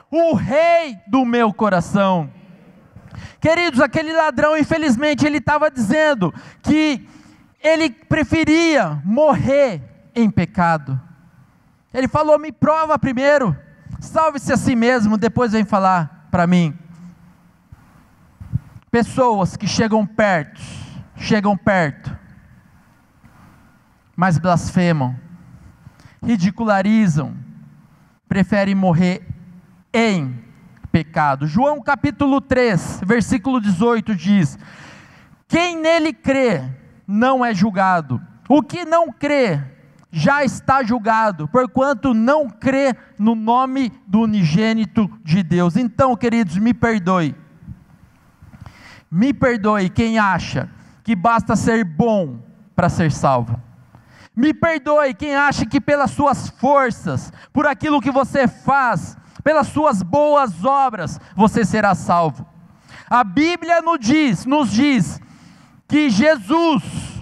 o 0.10 0.34
Rei 0.34 0.98
do 1.06 1.24
meu 1.24 1.54
coração. 1.54 2.28
Queridos, 3.40 3.82
aquele 3.82 4.14
ladrão, 4.14 4.58
infelizmente, 4.58 5.28
ele 5.28 5.38
estava 5.38 5.70
dizendo 5.70 6.34
que 6.64 7.08
ele 7.62 7.92
preferia 7.92 9.00
morrer 9.06 9.84
em 10.16 10.28
pecado. 10.32 11.00
Ele 11.96 12.10
falou: 12.10 12.38
me 12.38 12.52
prova 12.52 13.00
primeiro, 13.00 13.56
salve-se 14.02 14.52
a 14.52 14.58
si 14.58 14.76
mesmo, 14.76 15.18
depois 15.18 15.54
vem 15.54 15.64
falar 15.64 16.28
para 16.30 16.46
mim. 16.46 16.78
Pessoas 18.92 19.56
que 19.56 19.66
chegam 19.66 20.06
perto, 20.06 20.62
chegam 21.16 21.56
perto, 21.56 22.14
mas 24.14 24.38
blasfemam, 24.38 25.18
ridicularizam, 26.22 27.34
preferem 28.28 28.76
morrer 28.76 29.26
em 29.94 30.44
pecado. 30.92 31.48
João 31.48 31.82
capítulo 31.82 32.42
3, 32.42 33.04
versículo 33.06 33.62
18 33.62 34.14
diz: 34.14 34.60
Quem 35.48 35.78
nele 35.78 36.12
crê 36.12 36.62
não 37.08 37.46
é 37.46 37.54
julgado, 37.54 38.22
o 38.50 38.62
que 38.62 38.84
não 38.84 39.14
crê 39.14 39.75
já 40.18 40.46
está 40.46 40.82
julgado, 40.82 41.46
porquanto 41.46 42.14
não 42.14 42.50
crê 42.50 42.96
no 43.20 43.36
nome 43.36 43.92
do 44.08 44.22
unigênito 44.22 45.12
de 45.22 45.44
Deus. 45.44 45.76
Então, 45.76 46.16
queridos, 46.16 46.58
me 46.58 46.74
perdoe. 46.74 47.36
Me 49.12 49.34
perdoe 49.34 49.90
quem 49.90 50.18
acha 50.18 50.70
que 51.04 51.18
basta 51.18 51.58
ser 51.58 51.84
bom 51.84 52.40
para 52.74 52.88
ser 52.88 53.12
salvo. 53.12 53.62
Me 54.34 54.54
perdoe 54.54 55.14
quem 55.14 55.36
acha 55.36 55.66
que 55.66 55.82
pelas 55.82 56.12
suas 56.12 56.48
forças, 56.48 57.34
por 57.52 57.68
aquilo 57.68 58.00
que 58.00 58.10
você 58.10 58.48
faz, 58.48 59.18
pelas 59.44 59.68
suas 59.68 60.02
boas 60.02 60.64
obras, 60.64 61.20
você 61.36 61.66
será 61.66 61.94
salvo. 61.94 62.48
A 63.10 63.22
Bíblia 63.22 63.82
nos 63.82 64.00
diz, 64.00 64.46
nos 64.46 64.72
diz 64.72 65.20
que 65.90 66.10
Jesus 66.10 67.15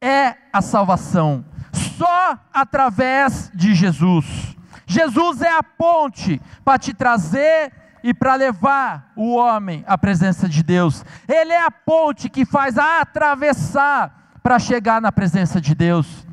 é 0.00 0.36
a 0.52 0.60
salvação. 0.60 1.44
só 1.72 2.38
através 2.52 3.50
de 3.54 3.74
Jesus. 3.74 4.56
Jesus 4.86 5.42
é 5.42 5.50
a 5.50 5.62
ponte 5.62 6.40
para 6.64 6.78
te 6.78 6.94
trazer 6.94 7.72
e 8.02 8.14
para 8.14 8.34
levar 8.34 9.12
o 9.16 9.34
homem 9.34 9.84
à 9.86 9.98
presença 9.98 10.48
de 10.48 10.62
Deus. 10.62 11.04
Ele 11.26 11.52
é 11.52 11.62
a 11.62 11.70
ponte 11.70 12.28
que 12.28 12.44
faz 12.44 12.78
atravessar 12.78 14.38
para 14.42 14.58
chegar 14.58 15.00
na 15.00 15.10
presença 15.10 15.60
de 15.60 15.74
Deus. 15.74 16.26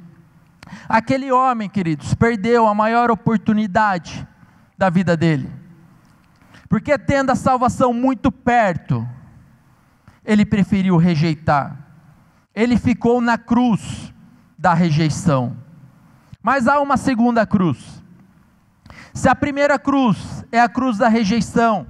Aquele 0.88 1.32
homem, 1.32 1.70
queridos, 1.70 2.13
perdeu 2.13 2.67
a 2.67 2.75
maior 2.75 3.10
oportunidade 3.10 4.27
da 4.77 4.89
vida 4.89 5.17
dele. 5.17 5.50
Porque 6.70 6.98
tendo 6.98 7.32
a 7.32 7.36
salvação 7.36 7.93
muito 7.93 8.32
perto, 8.32 9.08
ele 10.24 10.46
preferiu 10.46 10.98
rejeitar. 10.98 11.82
Ele 12.55 12.77
ficou 12.77 13.19
na 13.19 13.38
cruz 13.38 14.13
da 14.57 14.74
rejeição. 14.74 15.57
Mas 16.41 16.67
há 16.67 16.79
uma 16.79 16.98
segunda 16.98 17.45
cruz. 17.45 18.03
Se 19.13 19.29
a 19.29 19.36
primeira 19.36 19.79
cruz 19.79 20.43
é 20.51 20.60
a 20.60 20.67
cruz 20.67 20.98
da 20.98 21.07
rejeição, 21.07 21.88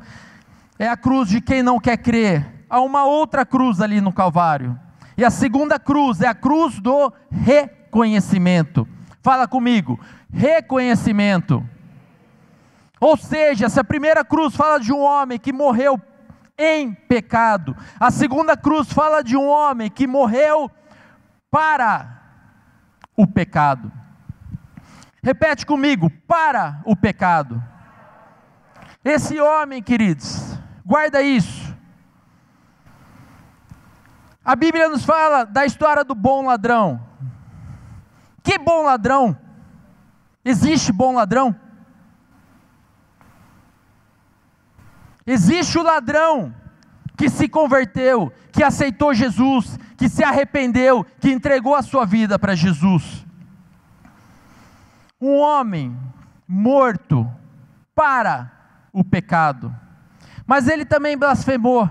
é 0.77 0.87
a 0.87 0.97
cruz 0.97 1.29
de 1.29 1.41
quem 1.41 1.63
não 1.63 1.79
quer 1.79 1.97
crer, 1.97 2.65
há 2.69 2.81
uma 2.81 3.05
outra 3.05 3.45
cruz 3.45 3.81
ali 3.81 4.01
no 4.01 4.11
Calvário. 4.11 4.77
E 5.17 5.23
a 5.23 5.29
segunda 5.29 5.79
cruz 5.79 6.21
é 6.21 6.27
a 6.27 6.35
cruz 6.35 6.79
do 6.79 7.11
reconhecimento. 7.31 8.87
Fala 9.21 9.47
comigo, 9.47 9.99
reconhecimento. 10.31 11.63
Ou 12.99 13.15
seja, 13.15 13.69
se 13.69 13.79
a 13.79 13.83
primeira 13.83 14.23
cruz 14.25 14.55
fala 14.55 14.79
de 14.79 14.91
um 14.91 15.01
homem 15.01 15.39
que 15.39 15.53
morreu 15.53 15.99
em 16.63 16.93
pecado, 16.93 17.75
a 17.99 18.09
segunda 18.09 18.55
cruz 18.55 18.91
fala 18.91 19.21
de 19.21 19.35
um 19.35 19.47
homem 19.47 19.89
que 19.89 20.07
morreu 20.07 20.71
para 21.51 22.21
o 23.15 23.27
pecado. 23.27 23.91
Repete 25.21 25.65
comigo: 25.65 26.09
para 26.27 26.81
o 26.85 26.95
pecado. 26.95 27.61
Esse 29.03 29.39
homem, 29.39 29.83
queridos, 29.83 30.57
guarda 30.85 31.21
isso. 31.21 31.73
A 34.45 34.55
Bíblia 34.55 34.89
nos 34.89 35.05
fala 35.05 35.45
da 35.45 35.65
história 35.65 36.03
do 36.03 36.15
bom 36.15 36.45
ladrão. 36.45 37.01
Que 38.41 38.57
bom 38.57 38.83
ladrão? 38.83 39.37
Existe 40.43 40.91
bom 40.91 41.15
ladrão? 41.15 41.55
Existe 45.25 45.77
o 45.77 45.83
ladrão 45.83 46.53
que 47.17 47.29
se 47.29 47.47
converteu, 47.47 48.31
que 48.51 48.63
aceitou 48.63 49.13
Jesus, 49.13 49.79
que 49.97 50.09
se 50.09 50.23
arrependeu, 50.23 51.05
que 51.19 51.31
entregou 51.31 51.75
a 51.75 51.81
sua 51.81 52.05
vida 52.05 52.37
para 52.37 52.55
Jesus 52.55 53.23
um 55.23 55.39
homem 55.39 55.97
morto 56.45 57.29
para 57.95 58.51
o 58.91 59.03
pecado. 59.03 59.73
Mas 60.45 60.67
ele 60.67 60.83
também 60.83 61.17
blasfemou. 61.17 61.89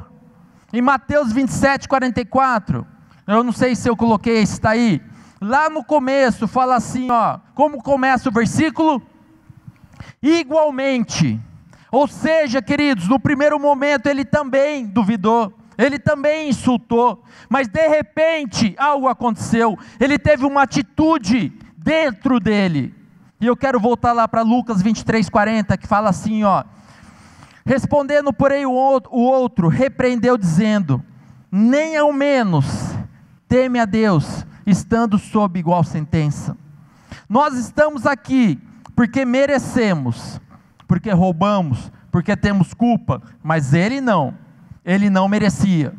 Em 0.71 0.83
Mateus 0.83 1.33
27, 1.33 1.89
44, 1.89 2.87
eu 3.27 3.43
não 3.43 3.53
sei 3.53 3.75
se 3.75 3.89
eu 3.89 3.97
coloquei, 3.97 4.43
está 4.43 4.71
aí. 4.71 5.03
Lá 5.41 5.71
no 5.71 5.83
começo 5.83 6.47
fala 6.47 6.77
assim, 6.77 7.11
ó, 7.11 7.39
como 7.55 7.83
começa 7.83 8.29
o 8.29 8.33
versículo? 8.33 9.03
Igualmente. 10.23 11.41
Ou 11.93 12.09
seja, 12.09 12.63
queridos, 12.63 13.07
no 13.07 13.21
primeiro 13.21 13.61
momento 13.61 14.07
ele 14.07 14.25
também 14.25 14.87
duvidou, 14.87 15.53
ele 15.77 15.99
também 15.99 16.49
insultou, 16.49 17.23
mas 17.51 17.69
de 17.69 17.87
repente 17.87 18.75
algo 18.79 19.07
aconteceu, 19.09 19.79
ele 20.01 20.19
teve 20.19 20.47
uma 20.47 20.63
atitude 20.63 21.53
dentro 21.77 22.41
dele, 22.41 22.95
e 23.43 23.47
eu 23.47 23.57
quero 23.57 23.79
voltar 23.79 24.13
lá 24.13 24.27
para 24.27 24.41
Lucas 24.41 24.81
23, 24.81 25.29
40, 25.29 25.77
que 25.77 25.87
fala 25.87 26.09
assim: 26.09 26.45
ó. 26.45 26.63
Respondendo, 27.67 28.33
porém, 28.33 28.65
o 28.65 28.73
outro 28.73 29.67
repreendeu, 29.67 30.39
dizendo: 30.39 31.03
Nem 31.51 31.97
ao 31.97 32.13
menos 32.13 32.67
teme 33.49 33.81
a 33.81 33.85
Deus, 33.85 34.47
estando 34.65 35.19
sob 35.19 35.59
igual 35.59 35.83
sentença. 35.83 36.57
Nós 37.29 37.55
estamos 37.55 38.07
aqui 38.07 38.61
porque 38.95 39.25
merecemos, 39.25 40.41
porque 40.93 41.11
roubamos, 41.11 41.91
porque 42.11 42.37
temos 42.37 42.75
culpa, 42.75 43.23
mas 43.43 43.73
ele 43.73 43.99
não, 43.99 44.37
ele 44.85 45.09
não 45.09 45.27
merecia, 45.27 45.95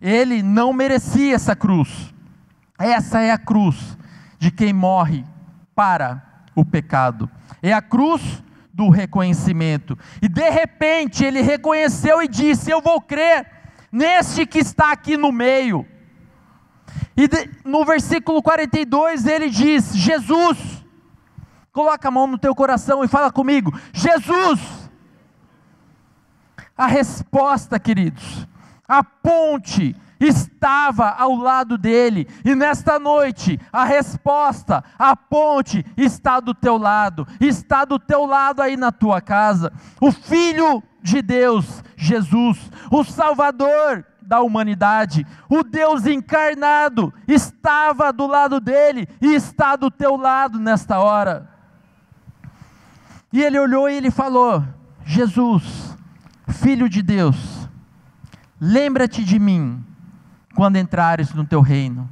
ele 0.00 0.44
não 0.44 0.72
merecia 0.72 1.34
essa 1.34 1.56
cruz. 1.56 2.14
Essa 2.78 3.20
é 3.20 3.32
a 3.32 3.36
cruz 3.36 3.98
de 4.38 4.52
quem 4.52 4.72
morre 4.72 5.24
para 5.74 6.44
o 6.54 6.64
pecado. 6.64 7.28
É 7.60 7.72
a 7.72 7.82
cruz 7.82 8.22
do 8.72 8.88
reconhecimento. 8.90 9.98
E 10.22 10.28
de 10.28 10.48
repente 10.50 11.24
ele 11.24 11.40
reconheceu 11.40 12.22
e 12.22 12.28
disse: 12.28 12.70
Eu 12.70 12.80
vou 12.80 13.00
crer 13.00 13.44
neste 13.90 14.46
que 14.46 14.60
está 14.60 14.92
aqui 14.92 15.16
no 15.16 15.32
meio. 15.32 15.84
E 17.16 17.26
de, 17.26 17.50
no 17.64 17.84
versículo 17.84 18.40
42 18.40 19.26
ele 19.26 19.50
diz: 19.50 19.96
Jesus, 19.96 20.77
coloca 21.72 22.08
a 22.08 22.10
mão 22.10 22.26
no 22.26 22.38
teu 22.38 22.54
coração 22.54 23.04
e 23.04 23.08
fala 23.08 23.30
comigo: 23.30 23.72
Jesus. 23.92 24.88
A 26.76 26.86
resposta, 26.86 27.76
queridos, 27.80 28.46
a 28.86 29.02
ponte 29.02 29.96
estava 30.20 31.10
ao 31.10 31.34
lado 31.34 31.76
dele, 31.76 32.28
e 32.44 32.54
nesta 32.54 32.98
noite 32.98 33.60
a 33.72 33.84
resposta, 33.84 34.84
a 34.98 35.16
ponte 35.16 35.84
está 35.96 36.40
do 36.40 36.54
teu 36.54 36.76
lado, 36.76 37.26
está 37.40 37.84
do 37.84 37.98
teu 37.98 38.26
lado 38.26 38.62
aí 38.62 38.76
na 38.76 38.92
tua 38.92 39.20
casa. 39.20 39.72
O 40.00 40.10
Filho 40.10 40.82
de 41.02 41.22
Deus, 41.22 41.82
Jesus, 41.96 42.70
o 42.90 43.04
Salvador 43.04 44.04
da 44.22 44.40
humanidade, 44.40 45.26
o 45.48 45.62
Deus 45.62 46.06
encarnado, 46.06 47.12
estava 47.26 48.12
do 48.12 48.26
lado 48.26 48.60
dele 48.60 49.08
e 49.20 49.34
está 49.34 49.74
do 49.74 49.90
teu 49.90 50.16
lado 50.16 50.58
nesta 50.58 50.98
hora. 51.00 51.57
E 53.32 53.42
ele 53.42 53.58
olhou 53.58 53.88
e 53.88 53.94
ele 53.94 54.10
falou: 54.10 54.64
Jesus, 55.04 55.96
Filho 56.48 56.88
de 56.88 57.02
Deus, 57.02 57.68
lembra-te 58.60 59.22
de 59.24 59.38
mim 59.38 59.84
quando 60.54 60.76
entrares 60.76 61.32
no 61.34 61.44
teu 61.44 61.60
reino. 61.60 62.08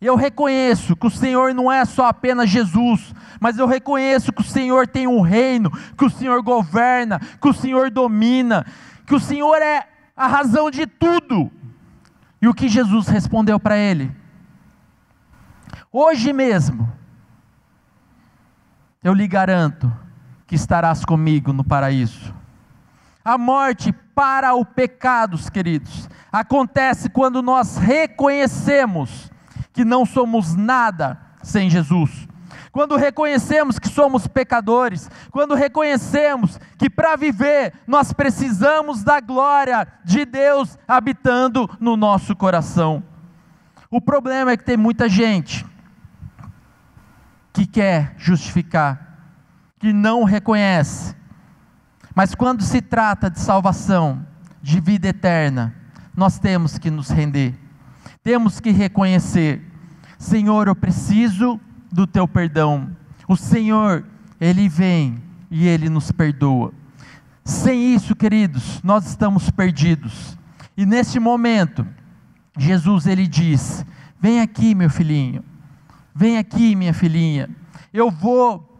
Eu 0.00 0.16
reconheço 0.16 0.96
que 0.96 1.06
o 1.06 1.10
Senhor 1.10 1.54
não 1.54 1.70
é 1.70 1.84
só 1.84 2.06
apenas 2.06 2.50
Jesus, 2.50 3.14
mas 3.40 3.58
eu 3.58 3.66
reconheço 3.66 4.32
que 4.32 4.42
o 4.42 4.44
Senhor 4.44 4.86
tem 4.86 5.06
um 5.06 5.20
reino, 5.20 5.70
que 5.96 6.04
o 6.04 6.10
Senhor 6.10 6.42
governa, 6.42 7.18
que 7.18 7.48
o 7.48 7.54
Senhor 7.54 7.90
domina, 7.90 8.66
que 9.06 9.14
o 9.14 9.20
Senhor 9.20 9.56
é 9.62 9.86
a 10.16 10.26
razão 10.26 10.70
de 10.70 10.86
tudo. 10.86 11.50
E 12.40 12.48
o 12.48 12.52
que 12.52 12.68
Jesus 12.68 13.06
respondeu 13.08 13.58
para 13.58 13.78
ele? 13.78 14.14
Hoje 15.90 16.32
mesmo, 16.32 16.83
eu 19.04 19.12
lhe 19.12 19.28
garanto 19.28 19.92
que 20.46 20.54
estarás 20.54 21.04
comigo 21.04 21.52
no 21.52 21.62
paraíso. 21.62 22.34
A 23.22 23.36
morte 23.36 23.92
para 24.14 24.54
o 24.54 24.64
pecados, 24.64 25.50
queridos, 25.50 26.08
acontece 26.32 27.10
quando 27.10 27.42
nós 27.42 27.76
reconhecemos 27.76 29.30
que 29.74 29.84
não 29.84 30.06
somos 30.06 30.56
nada 30.56 31.20
sem 31.42 31.68
Jesus. 31.68 32.26
Quando 32.72 32.96
reconhecemos 32.96 33.78
que 33.78 33.88
somos 33.88 34.26
pecadores, 34.26 35.10
quando 35.30 35.54
reconhecemos 35.54 36.58
que 36.78 36.88
para 36.88 37.14
viver 37.14 37.74
nós 37.86 38.12
precisamos 38.12 39.04
da 39.04 39.20
glória 39.20 39.86
de 40.02 40.24
Deus 40.24 40.78
habitando 40.88 41.70
no 41.78 41.96
nosso 41.96 42.34
coração. 42.34 43.02
O 43.90 44.00
problema 44.00 44.52
é 44.52 44.56
que 44.56 44.64
tem 44.64 44.76
muita 44.76 45.08
gente 45.08 45.64
que 47.54 47.64
quer 47.64 48.14
justificar, 48.18 49.16
que 49.78 49.92
não 49.92 50.24
reconhece, 50.24 51.14
mas 52.12 52.34
quando 52.34 52.62
se 52.62 52.82
trata 52.82 53.30
de 53.30 53.38
salvação, 53.38 54.26
de 54.60 54.80
vida 54.80 55.08
eterna, 55.08 55.72
nós 56.16 56.38
temos 56.38 56.78
que 56.78 56.90
nos 56.90 57.08
render, 57.10 57.54
temos 58.24 58.58
que 58.58 58.72
reconhecer: 58.72 59.62
Senhor, 60.18 60.66
eu 60.66 60.74
preciso 60.74 61.60
do 61.92 62.06
teu 62.06 62.26
perdão. 62.26 62.90
O 63.28 63.36
Senhor, 63.36 64.04
Ele 64.40 64.68
vem 64.68 65.22
e 65.50 65.66
Ele 65.66 65.88
nos 65.88 66.10
perdoa. 66.10 66.72
Sem 67.44 67.94
isso, 67.94 68.16
queridos, 68.16 68.82
nós 68.82 69.06
estamos 69.06 69.50
perdidos. 69.50 70.36
E 70.76 70.84
neste 70.84 71.20
momento, 71.20 71.86
Jesus 72.56 73.06
ele 73.06 73.26
diz: 73.26 73.84
Vem 74.20 74.40
aqui, 74.40 74.74
meu 74.74 74.90
filhinho. 74.90 75.44
Vem 76.14 76.38
aqui, 76.38 76.76
minha 76.76 76.94
filhinha. 76.94 77.50
Eu 77.92 78.08
vou 78.08 78.70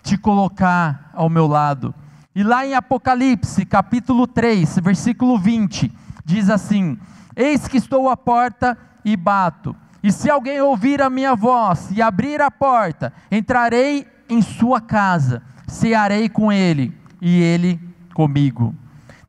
te 0.00 0.16
colocar 0.16 1.10
ao 1.12 1.28
meu 1.28 1.48
lado. 1.48 1.92
E 2.32 2.44
lá 2.44 2.64
em 2.64 2.74
Apocalipse, 2.74 3.66
capítulo 3.66 4.28
3, 4.28 4.78
versículo 4.78 5.36
20, 5.36 5.92
diz 6.24 6.48
assim: 6.48 6.96
Eis 7.34 7.66
que 7.66 7.78
estou 7.78 8.08
à 8.08 8.16
porta 8.16 8.78
e 9.04 9.16
bato. 9.16 9.74
E 10.04 10.12
se 10.12 10.30
alguém 10.30 10.60
ouvir 10.60 11.02
a 11.02 11.10
minha 11.10 11.34
voz 11.34 11.90
e 11.90 12.00
abrir 12.00 12.40
a 12.40 12.48
porta, 12.48 13.12
entrarei 13.28 14.06
em 14.28 14.40
sua 14.40 14.80
casa, 14.80 15.42
cearei 15.66 16.28
com 16.28 16.52
ele 16.52 16.96
e 17.20 17.42
ele 17.42 17.80
comigo. 18.14 18.72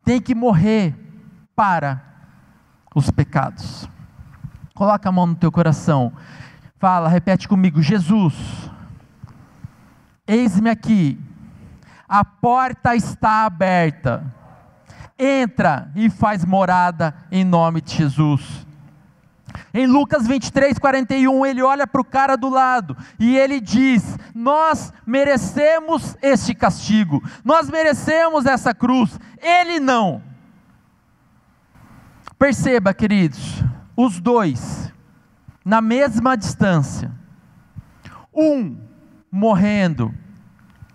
Tem 0.06 0.22
que 0.22 0.36
morrer 0.36 0.96
para 1.56 2.00
os 2.94 3.10
pecados. 3.10 3.90
Coloca 4.76 5.10
a 5.10 5.12
mão 5.12 5.26
no 5.26 5.36
teu 5.36 5.52
coração. 5.52 6.14
Fala, 6.80 7.10
repete 7.10 7.48
comigo: 7.48 7.82
Jesus, 7.82 8.34
eis-me 10.26 10.70
aqui, 10.70 11.20
a 12.08 12.24
porta 12.24 12.96
está 12.96 13.46
aberta. 13.46 14.34
Entra 15.22 15.92
e 15.94 16.10
faz 16.10 16.46
morada 16.46 17.14
em 17.30 17.44
nome 17.44 17.82
de 17.82 17.94
Jesus. 17.94 18.66
Em 19.74 19.86
Lucas 19.86 20.26
23, 20.26 20.80
41, 20.80 21.46
ele 21.46 21.62
olha 21.62 21.86
para 21.86 22.00
o 22.00 22.06
cara 22.06 22.38
do 22.38 22.48
lado 22.48 22.96
e 23.20 23.38
ele 23.38 23.60
diz: 23.60 24.18
Nós 24.34 24.94
merecemos 25.06 26.16
este 26.22 26.56
castigo, 26.56 27.22
nós 27.44 27.70
merecemos 27.70 28.46
essa 28.46 28.74
cruz, 28.74 29.20
ele 29.42 29.82
não. 29.82 30.24
Perceba, 32.38 32.94
queridos, 32.94 33.62
os 33.98 34.22
dois, 34.22 34.89
na 35.70 35.82
mesma 35.82 36.36
distância, 36.36 37.12
um 38.34 38.76
morrendo 39.32 40.12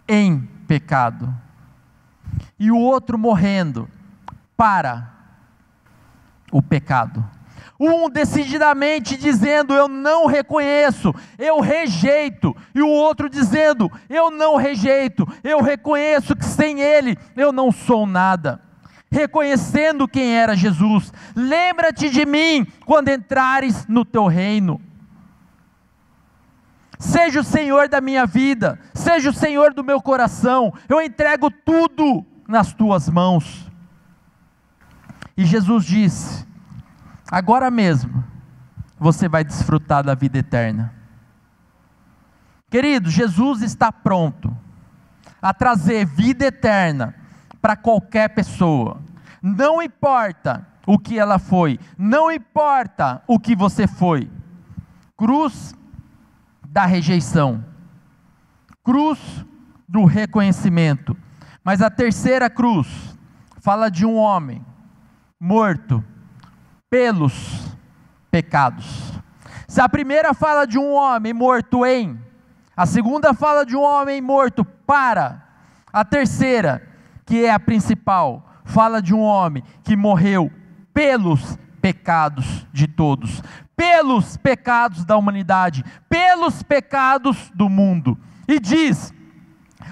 em 0.08 0.40
pecado, 0.66 1.32
e 2.58 2.72
o 2.72 2.76
outro 2.76 3.16
morrendo 3.16 3.88
para 4.56 5.12
o 6.50 6.60
pecado. 6.60 7.24
Um 7.78 8.10
decididamente 8.10 9.16
dizendo: 9.16 9.74
Eu 9.74 9.86
não 9.86 10.26
reconheço, 10.26 11.14
eu 11.38 11.60
rejeito. 11.60 12.56
E 12.74 12.82
o 12.82 12.88
outro 12.88 13.30
dizendo: 13.30 13.88
Eu 14.10 14.28
não 14.28 14.56
rejeito, 14.56 15.24
eu 15.44 15.62
reconheço 15.62 16.34
que 16.34 16.44
sem 16.44 16.80
Ele 16.80 17.16
eu 17.36 17.52
não 17.52 17.70
sou 17.70 18.06
nada. 18.06 18.60
Reconhecendo 19.14 20.08
quem 20.08 20.34
era 20.34 20.56
Jesus. 20.56 21.12
Lembra-te 21.36 22.10
de 22.10 22.26
mim 22.26 22.66
quando 22.84 23.10
entrares 23.10 23.86
no 23.86 24.04
teu 24.04 24.26
reino. 24.26 24.82
Seja 26.98 27.40
o 27.40 27.44
Senhor 27.44 27.88
da 27.88 28.00
minha 28.00 28.26
vida, 28.26 28.76
seja 28.92 29.30
o 29.30 29.32
Senhor 29.32 29.72
do 29.72 29.84
meu 29.84 30.02
coração. 30.02 30.74
Eu 30.88 31.00
entrego 31.00 31.48
tudo 31.48 32.26
nas 32.48 32.72
tuas 32.72 33.08
mãos. 33.08 33.70
E 35.36 35.44
Jesus 35.44 35.84
disse: 35.84 36.44
agora 37.30 37.70
mesmo, 37.70 38.24
você 38.98 39.28
vai 39.28 39.44
desfrutar 39.44 40.02
da 40.02 40.16
vida 40.16 40.38
eterna. 40.38 40.92
Querido, 42.68 43.08
Jesus 43.10 43.62
está 43.62 43.92
pronto 43.92 44.52
a 45.40 45.54
trazer 45.54 46.04
vida 46.04 46.46
eterna 46.46 47.14
para 47.62 47.76
qualquer 47.76 48.28
pessoa. 48.28 49.03
Não 49.46 49.82
importa 49.82 50.66
o 50.86 50.98
que 50.98 51.18
ela 51.18 51.38
foi, 51.38 51.78
não 51.98 52.32
importa 52.32 53.22
o 53.26 53.38
que 53.38 53.54
você 53.54 53.86
foi. 53.86 54.30
Cruz 55.18 55.74
da 56.66 56.86
rejeição, 56.86 57.62
cruz 58.82 59.44
do 59.86 60.06
reconhecimento. 60.06 61.14
Mas 61.62 61.82
a 61.82 61.90
terceira 61.90 62.48
cruz 62.48 62.88
fala 63.60 63.90
de 63.90 64.06
um 64.06 64.16
homem 64.16 64.64
morto 65.38 66.02
pelos 66.88 67.76
pecados. 68.30 69.12
Se 69.68 69.82
a 69.82 69.88
primeira 69.90 70.32
fala 70.32 70.66
de 70.66 70.78
um 70.78 70.94
homem 70.94 71.34
morto 71.34 71.84
em, 71.84 72.18
a 72.74 72.86
segunda 72.86 73.34
fala 73.34 73.66
de 73.66 73.76
um 73.76 73.82
homem 73.82 74.22
morto 74.22 74.64
para, 74.64 75.46
a 75.92 76.02
terceira, 76.02 76.88
que 77.26 77.44
é 77.44 77.52
a 77.52 77.60
principal, 77.60 78.53
fala 78.64 79.00
de 79.00 79.14
um 79.14 79.20
homem 79.20 79.62
que 79.82 79.96
morreu 79.96 80.50
pelos 80.92 81.58
pecados 81.80 82.66
de 82.72 82.86
todos, 82.86 83.42
pelos 83.76 84.36
pecados 84.36 85.04
da 85.04 85.16
humanidade, 85.16 85.84
pelos 86.08 86.62
pecados 86.62 87.50
do 87.54 87.68
mundo. 87.68 88.18
E 88.48 88.58
diz: 88.58 89.12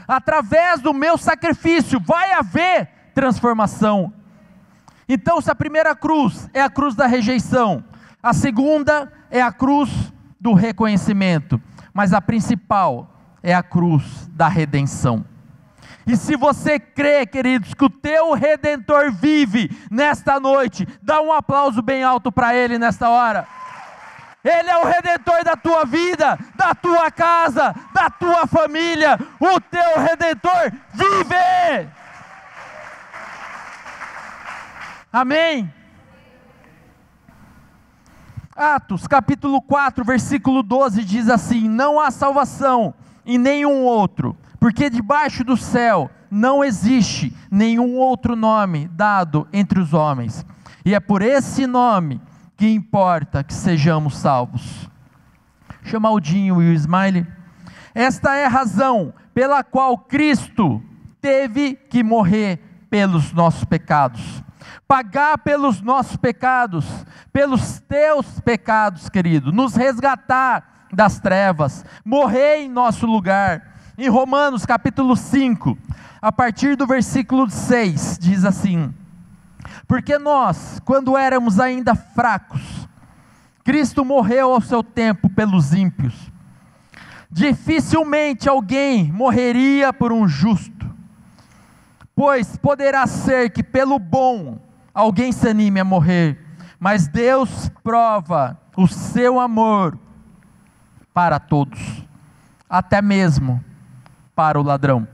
através 0.09 0.81
do 0.81 0.93
meu 0.93 1.17
sacrifício 1.17 2.01
vai 2.01 2.33
haver 2.33 2.89
transformação 3.15 4.13
então, 5.09 5.43
se 5.43 5.51
a 5.51 5.55
primeira 5.55 5.95
cruz 5.95 6.49
é 6.55 6.63
a 6.63 6.71
cruz 6.71 6.95
da 6.95 7.07
rejeição, 7.07 7.85
a 8.23 8.33
segunda 8.33 9.13
é 9.31 9.43
a 9.43 9.53
cruz 9.53 10.13
do 10.41 10.55
reconhecimento, 10.55 11.61
mas 11.93 12.13
a 12.13 12.21
principal 12.21 13.15
é 13.43 13.55
a 13.55 13.63
cruz 13.63 14.27
da 14.33 14.49
redenção. 14.49 15.25
E 16.07 16.17
se 16.17 16.37
você 16.37 16.79
crê, 16.79 17.25
queridos, 17.25 17.75
que 17.75 17.85
o 17.85 17.91
teu 17.91 18.33
redentor 18.33 19.12
vive 19.12 19.71
nesta 19.91 20.41
noite, 20.41 20.87
dá 21.01 21.21
um 21.21 21.33
aplauso 21.33 21.81
bem 21.81 22.03
alto 22.03 22.33
para 22.33 22.55
ele 22.55 22.79
nesta 22.79 23.09
hora. 23.09 23.47
Ele 24.45 24.69
é 24.69 24.77
o 24.79 24.85
redentor 24.85 25.45
da 25.45 25.57
tua 25.57 25.85
vida, 25.85 26.37
da 26.57 26.75
tua 26.75 27.11
casa, 27.12 27.73
da 27.95 28.11
tua 28.11 28.47
família. 28.47 29.17
O 29.38 29.61
teu 29.61 30.01
redentor 30.01 30.73
vive. 30.93 31.88
Amém? 35.12 35.73
Atos 38.57 39.07
capítulo 39.07 39.62
4, 39.62 40.05
versículo 40.05 40.62
12 40.62 41.05
diz 41.05 41.29
assim: 41.29 41.69
Não 41.69 42.01
há 42.01 42.11
salvação 42.11 42.93
em 43.25 43.38
nenhum 43.38 43.85
outro, 43.85 44.37
porque 44.62 44.88
debaixo 44.88 45.42
do 45.42 45.57
céu 45.57 46.09
não 46.31 46.62
existe 46.62 47.37
nenhum 47.51 47.96
outro 47.96 48.37
nome 48.37 48.87
dado 48.92 49.48
entre 49.53 49.81
os 49.81 49.92
homens, 49.92 50.46
e 50.85 50.94
é 50.94 51.01
por 51.01 51.20
esse 51.20 51.66
nome 51.66 52.22
que 52.57 52.68
importa 52.68 53.42
que 53.42 53.53
sejamos 53.53 54.16
salvos. 54.16 54.88
Chama 55.83 56.12
o 56.12 56.20
Dinho 56.20 56.62
e 56.62 56.70
o 56.70 56.72
Smiley. 56.75 57.27
Esta 57.92 58.37
é 58.37 58.46
a 58.46 58.48
razão 58.48 59.12
pela 59.35 59.64
qual 59.64 59.98
Cristo 59.98 60.81
teve 61.20 61.75
que 61.75 62.05
morrer 62.05 62.87
pelos 62.88 63.33
nossos 63.33 63.64
pecados 63.64 64.44
pagar 64.87 65.38
pelos 65.38 65.81
nossos 65.81 66.16
pecados, 66.16 66.87
pelos 67.33 67.81
teus 67.81 68.38
pecados, 68.40 69.09
querido, 69.09 69.51
nos 69.51 69.75
resgatar 69.75 70.87
das 70.92 71.18
trevas, 71.18 71.85
morrer 72.05 72.59
em 72.59 72.68
nosso 72.68 73.07
lugar. 73.07 73.72
Em 74.03 74.09
Romanos 74.09 74.67
capítulo 74.67 75.15
5, 75.15 75.79
a 76.21 76.33
partir 76.33 76.75
do 76.75 76.85
versículo 76.88 77.49
6, 77.49 78.19
diz 78.21 78.45
assim: 78.45 78.93
Porque 79.87 80.19
nós, 80.19 80.81
quando 80.85 81.17
éramos 81.17 81.61
ainda 81.61 81.95
fracos, 81.95 82.88
Cristo 83.62 84.05
morreu 84.05 84.55
ao 84.55 84.61
seu 84.61 84.83
tempo 84.83 85.31
pelos 85.31 85.73
ímpios. 85.73 86.33
Dificilmente 87.31 88.49
alguém 88.49 89.05
morreria 89.12 89.93
por 89.93 90.12
um 90.12 90.27
justo, 90.27 90.93
pois 92.12 92.57
poderá 92.57 93.07
ser 93.07 93.51
que 93.51 93.62
pelo 93.62 94.01
bom 94.01 94.59
alguém 94.93 95.31
se 95.31 95.49
anime 95.49 95.79
a 95.79 95.85
morrer, 95.85 96.45
mas 96.81 97.07
Deus 97.07 97.71
prova 97.85 98.61
o 98.77 98.88
seu 98.88 99.38
amor 99.38 99.97
para 101.15 101.38
todos, 101.38 102.05
até 102.69 103.01
mesmo 103.01 103.62
para 104.35 104.59
o 104.59 104.62
ladrão. 104.62 105.07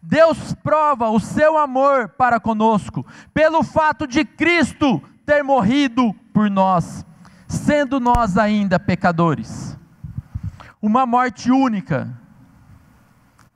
Deus 0.00 0.54
prova 0.62 1.08
o 1.10 1.18
seu 1.18 1.58
amor 1.58 2.10
para 2.10 2.38
conosco, 2.38 3.04
pelo 3.34 3.62
fato 3.64 4.06
de 4.06 4.24
Cristo 4.24 5.02
ter 5.24 5.42
morrido 5.42 6.14
por 6.32 6.48
nós, 6.48 7.04
sendo 7.48 7.98
nós 7.98 8.38
ainda 8.38 8.78
pecadores. 8.78 9.76
Uma 10.80 11.04
morte 11.04 11.50
única, 11.50 12.08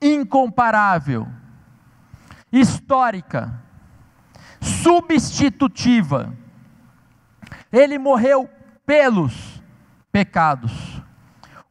incomparável, 0.02 1.28
histórica, 2.50 3.62
substitutiva. 4.60 6.34
Ele 7.72 7.96
morreu 7.96 8.50
pelos 8.84 9.62
pecados. 10.10 11.00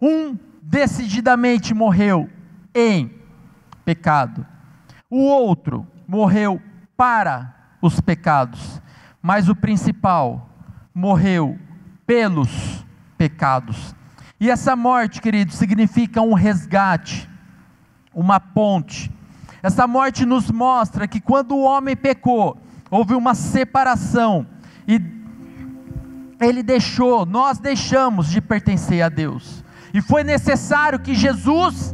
Um 0.02 0.38
decididamente 0.62 1.74
morreu 1.74 2.30
em 2.74 3.12
pecado. 3.84 4.46
O 5.10 5.24
outro 5.24 5.88
morreu 6.08 6.62
para 6.96 7.56
os 7.82 8.00
pecados. 8.00 8.82
Mas 9.22 9.50
o 9.50 9.56
principal 9.56 10.50
morreu 10.94 11.58
pelos 12.06 12.86
pecados. 13.18 13.96
E 14.40 14.50
essa 14.50 14.76
morte, 14.76 15.22
querido, 15.22 15.52
significa 15.52 16.22
um 16.22 16.34
resgate, 16.34 17.30
uma 18.14 18.40
ponte. 18.40 19.12
Essa 19.62 19.86
morte 19.86 20.26
nos 20.26 20.50
mostra 20.50 21.08
que 21.08 21.20
quando 21.20 21.56
o 21.56 21.64
homem 21.64 21.96
pecou, 21.96 22.58
houve 22.90 23.14
uma 23.14 23.36
separação. 23.36 24.48
E 24.88 25.02
ele 26.40 26.64
deixou, 26.64 27.26
nós 27.26 27.60
deixamos 27.60 28.30
de 28.30 28.40
pertencer 28.40 29.02
a 29.02 29.10
Deus. 29.10 29.64
E 29.94 30.02
foi 30.02 30.24
necessário 30.24 31.00
que 31.00 31.14
Jesus 31.14 31.94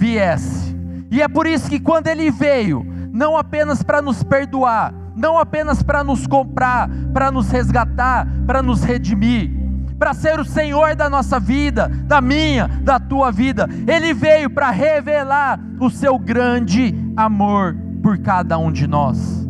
viesse. 0.00 0.74
E 1.10 1.20
é 1.20 1.28
por 1.28 1.46
isso 1.46 1.68
que 1.68 1.78
quando 1.78 2.06
ele 2.06 2.30
veio, 2.30 2.86
não 3.12 3.36
apenas 3.36 3.82
para 3.82 4.00
nos 4.00 4.22
perdoar, 4.22 4.94
não 5.14 5.38
apenas 5.38 5.82
para 5.82 6.02
nos 6.02 6.26
comprar, 6.26 6.88
para 7.12 7.30
nos 7.30 7.50
resgatar, 7.50 8.26
para 8.46 8.62
nos 8.62 8.82
redimir, 8.82 9.50
para 9.98 10.14
ser 10.14 10.40
o 10.40 10.44
Senhor 10.44 10.96
da 10.96 11.10
nossa 11.10 11.38
vida, 11.38 11.88
da 12.06 12.22
minha, 12.22 12.66
da 12.66 12.98
tua 12.98 13.30
vida. 13.30 13.68
Ele 13.86 14.14
veio 14.14 14.48
para 14.48 14.70
revelar 14.70 15.60
o 15.78 15.90
seu 15.90 16.18
grande 16.18 16.94
amor 17.14 17.76
por 18.02 18.16
cada 18.18 18.56
um 18.56 18.72
de 18.72 18.86
nós. 18.86 19.46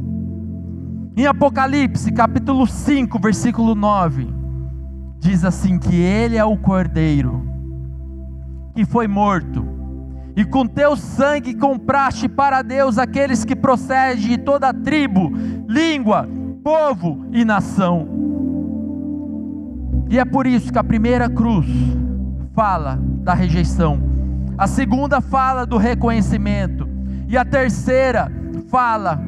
Em 1.17 1.27
Apocalipse, 1.27 2.11
capítulo 2.11 2.67
5, 2.67 3.19
versículo 3.21 3.75
9, 3.77 4.27
diz 5.21 5.45
assim: 5.45 5.79
que 5.79 5.95
Ele 5.95 6.37
é 6.37 6.45
o 6.45 6.57
Cordeiro 6.57 7.51
que 8.75 8.85
foi 8.85 9.07
morto, 9.07 9.80
e 10.37 10.45
com 10.45 10.67
teu 10.67 10.97
sangue 10.97 11.55
compraste 11.55 12.29
para 12.29 12.63
Deus 12.63 12.99
aqueles 12.99 13.45
que 13.45 13.57
procedem 13.57 14.29
de 14.29 14.39
toda 14.39 14.73
tribo, 14.73 15.33
língua, 15.69 16.29
povo 16.63 17.27
e 17.33 17.45
nação. 17.45 18.09
E 20.09 20.19
é 20.19 20.25
por 20.25 20.47
isso 20.47 20.73
que 20.73 20.79
a 20.79 20.85
primeira 20.85 21.29
cruz 21.29 21.67
fala 22.55 22.99
da 23.23 23.35
rejeição, 23.35 24.01
a 24.59 24.67
segunda 24.67 25.21
fala 25.21 25.65
do 25.65 25.77
reconhecimento, 25.77 26.89
e 27.29 27.37
a 27.37 27.45
terceira 27.45 28.31
fala 28.69 29.21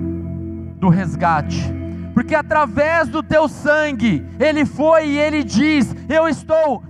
do 0.79 0.89
resgate. 0.89 1.73
Porque 2.13 2.35
através 2.35 3.09
do 3.09 3.23
teu 3.23 3.49
sangue, 3.49 4.27
Ele 4.39 4.67
foi 4.67 5.09
e 5.09 5.19
Ele 5.19 5.43
diz: 5.45 5.95
Eu 6.09 6.29
estou 6.29 6.83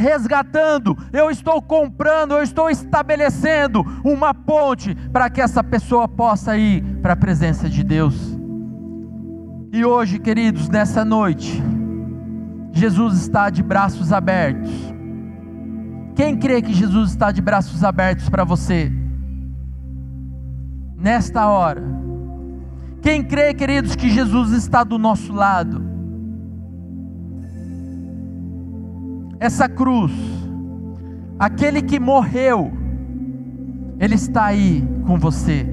resgatando, 0.00 0.96
eu 1.12 1.30
estou 1.30 1.60
comprando, 1.60 2.32
eu 2.32 2.42
estou 2.42 2.70
estabelecendo 2.70 3.84
uma 4.02 4.32
ponte 4.32 4.94
para 5.12 5.28
que 5.28 5.40
essa 5.40 5.62
pessoa 5.62 6.08
possa 6.08 6.56
ir 6.56 6.82
para 7.02 7.12
a 7.12 7.16
presença 7.16 7.68
de 7.68 7.84
Deus. 7.84 8.36
E 9.72 9.84
hoje, 9.84 10.18
queridos, 10.18 10.68
nessa 10.68 11.04
noite, 11.04 11.62
Jesus 12.72 13.18
está 13.18 13.50
de 13.50 13.62
braços 13.62 14.12
abertos. 14.12 14.72
Quem 16.16 16.36
crê 16.36 16.60
que 16.60 16.72
Jesus 16.72 17.10
está 17.10 17.30
de 17.30 17.40
braços 17.40 17.84
abertos 17.84 18.28
para 18.28 18.42
você? 18.42 18.90
Nesta 20.96 21.46
hora. 21.46 21.82
Quem 23.00 23.22
crê, 23.22 23.54
queridos, 23.54 23.94
que 23.94 24.10
Jesus 24.10 24.52
está 24.52 24.82
do 24.82 24.98
nosso 24.98 25.32
lado? 25.32 25.89
Essa 29.40 29.66
cruz, 29.66 30.12
aquele 31.38 31.80
que 31.80 31.98
morreu, 31.98 32.70
ele 33.98 34.14
está 34.14 34.44
aí 34.44 34.86
com 35.06 35.18
você. 35.18 35.66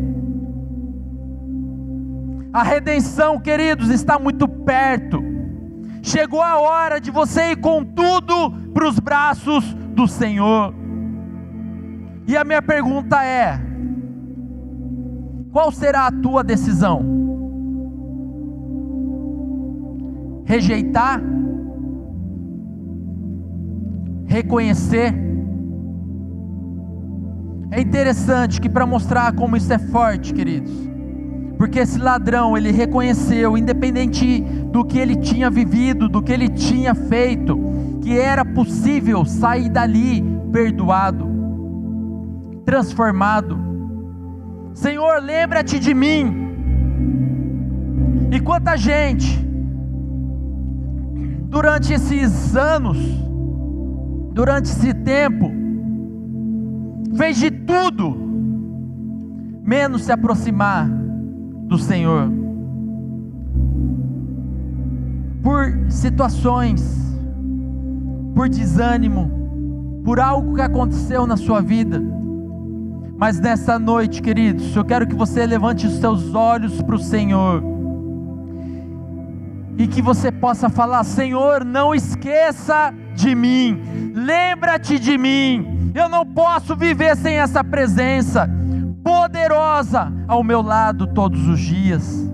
A 2.53 2.63
redenção, 2.63 3.37
queridos, 3.37 3.89
está 3.89 4.17
muito 4.17 4.47
perto. 4.47 5.21
Chegou 6.01 6.41
a 6.41 6.57
hora 6.57 7.01
de 7.01 7.11
você 7.11 7.51
ir 7.51 7.57
com 7.57 7.83
tudo 7.83 8.51
para 8.73 8.87
os 8.87 8.97
braços 8.99 9.73
do 9.93 10.07
Senhor. 10.07 10.73
E 12.25 12.37
a 12.37 12.45
minha 12.45 12.61
pergunta 12.61 13.21
é: 13.23 13.59
qual 15.51 15.71
será 15.73 16.07
a 16.07 16.11
tua 16.11 16.41
decisão? 16.41 17.03
Rejeitar? 20.45 21.21
Reconhecer. 24.27 25.13
É 27.71 27.81
interessante 27.81 28.61
que 28.61 28.69
para 28.69 28.85
mostrar 28.85 29.33
como 29.33 29.57
isso 29.57 29.71
é 29.73 29.79
forte, 29.79 30.33
queridos, 30.33 30.71
porque 31.57 31.79
esse 31.79 31.97
ladrão, 31.97 32.55
ele 32.55 32.71
reconheceu, 32.71 33.57
independente 33.57 34.41
do 34.71 34.85
que 34.85 34.99
ele 34.99 35.15
tinha 35.15 35.49
vivido, 35.49 36.07
do 36.07 36.21
que 36.21 36.31
ele 36.31 36.49
tinha 36.49 36.93
feito, 36.93 37.59
que 38.01 38.17
era 38.17 38.45
possível 38.45 39.25
sair 39.25 39.69
dali 39.69 40.23
perdoado, 40.51 41.27
transformado. 42.63 43.57
Senhor, 44.73 45.21
lembra-te 45.21 45.79
de 45.79 45.93
mim. 45.93 46.45
E 48.31 48.39
quanta 48.39 48.77
gente, 48.77 49.39
durante 51.49 51.93
esses 51.93 52.55
anos, 52.55 52.97
durante 54.37 54.65
esse 54.65 54.93
tempo, 54.93 55.51
fez 57.15 57.37
de 57.37 57.49
tudo, 57.49 58.15
menos 59.63 60.03
se 60.03 60.11
aproximar 60.11 60.87
do 60.87 61.75
Senhor, 61.79 62.29
por 65.41 65.75
situações, 65.89 66.83
por 68.35 68.47
desânimo, 68.47 70.01
por 70.05 70.19
algo 70.19 70.53
que 70.53 70.61
aconteceu 70.61 71.25
na 71.25 71.35
sua 71.35 71.59
vida. 71.59 71.99
Mas 73.17 73.39
nessa 73.39 73.79
noite, 73.79 74.21
queridos, 74.21 74.75
eu 74.75 74.85
quero 74.85 75.07
que 75.07 75.15
você 75.15 75.47
levante 75.47 75.87
os 75.87 75.95
seus 75.95 76.35
olhos 76.35 76.79
para 76.79 76.95
o 76.95 76.99
Senhor 76.99 77.63
e 79.79 79.87
que 79.87 79.99
você 79.99 80.31
possa 80.31 80.69
falar: 80.69 81.03
Senhor, 81.03 81.65
não 81.65 81.95
esqueça 81.95 82.93
de 83.17 83.33
mim, 83.33 84.13
lembra-te 84.13 84.99
de 84.99 85.17
mim. 85.17 85.91
Eu 85.93 86.07
não 86.07 86.23
posso 86.23 86.75
viver 86.75 87.17
sem 87.17 87.37
essa 87.37 87.63
presença 87.63 88.47
poderosa 89.03 90.13
ao 90.27 90.43
meu 90.43 90.61
lado 90.61 91.07
todos 91.07 91.47
os 91.47 91.59
dias. 91.59 92.31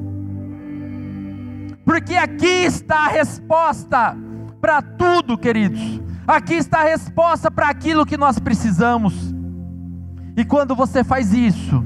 Porque 1.85 2.15
aqui 2.15 2.65
está 2.65 3.05
a 3.05 3.07
resposta 3.07 4.15
para 4.59 4.81
tudo, 4.81 5.37
queridos. 5.37 6.01
Aqui 6.27 6.55
está 6.55 6.79
a 6.79 6.89
resposta 6.89 7.49
para 7.49 7.69
aquilo 7.69 8.05
que 8.05 8.17
nós 8.17 8.37
precisamos. 8.39 9.33
E 10.35 10.43
quando 10.43 10.75
você 10.75 11.03
faz 11.03 11.33
isso, 11.33 11.83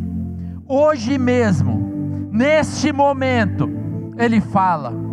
hoje 0.68 1.18
mesmo, 1.20 2.30
neste 2.32 2.92
momento, 2.92 3.70
Ele 4.18 4.42
fala. 4.42 5.07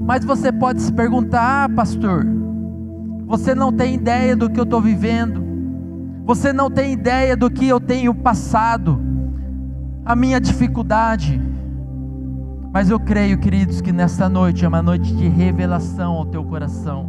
Mas 0.00 0.24
você 0.24 0.52
pode 0.52 0.82
se 0.82 0.92
perguntar, 0.92 1.64
ah, 1.64 1.68
pastor, 1.68 2.26
você 3.26 3.54
não 3.54 3.72
tem 3.72 3.94
ideia 3.94 4.36
do 4.36 4.50
que 4.50 4.60
eu 4.60 4.64
estou 4.64 4.80
vivendo, 4.80 5.42
você 6.24 6.52
não 6.52 6.70
tem 6.70 6.92
ideia 6.92 7.36
do 7.36 7.50
que 7.50 7.66
eu 7.66 7.80
tenho 7.80 8.14
passado, 8.14 9.00
a 10.04 10.14
minha 10.14 10.40
dificuldade. 10.40 11.40
Mas 12.72 12.90
eu 12.90 12.98
creio, 12.98 13.38
queridos, 13.38 13.80
que 13.80 13.92
nesta 13.92 14.28
noite 14.28 14.64
é 14.64 14.68
uma 14.68 14.82
noite 14.82 15.14
de 15.14 15.28
revelação 15.28 16.12
ao 16.14 16.26
teu 16.26 16.44
coração, 16.44 17.08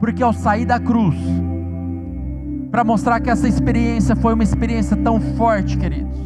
porque 0.00 0.22
ao 0.22 0.32
sair 0.32 0.66
da 0.66 0.78
cruz, 0.78 1.16
para 2.70 2.82
mostrar 2.82 3.20
que 3.20 3.30
essa 3.30 3.46
experiência 3.46 4.16
foi 4.16 4.34
uma 4.34 4.42
experiência 4.42 4.96
tão 4.96 5.20
forte, 5.20 5.78
queridos, 5.78 6.18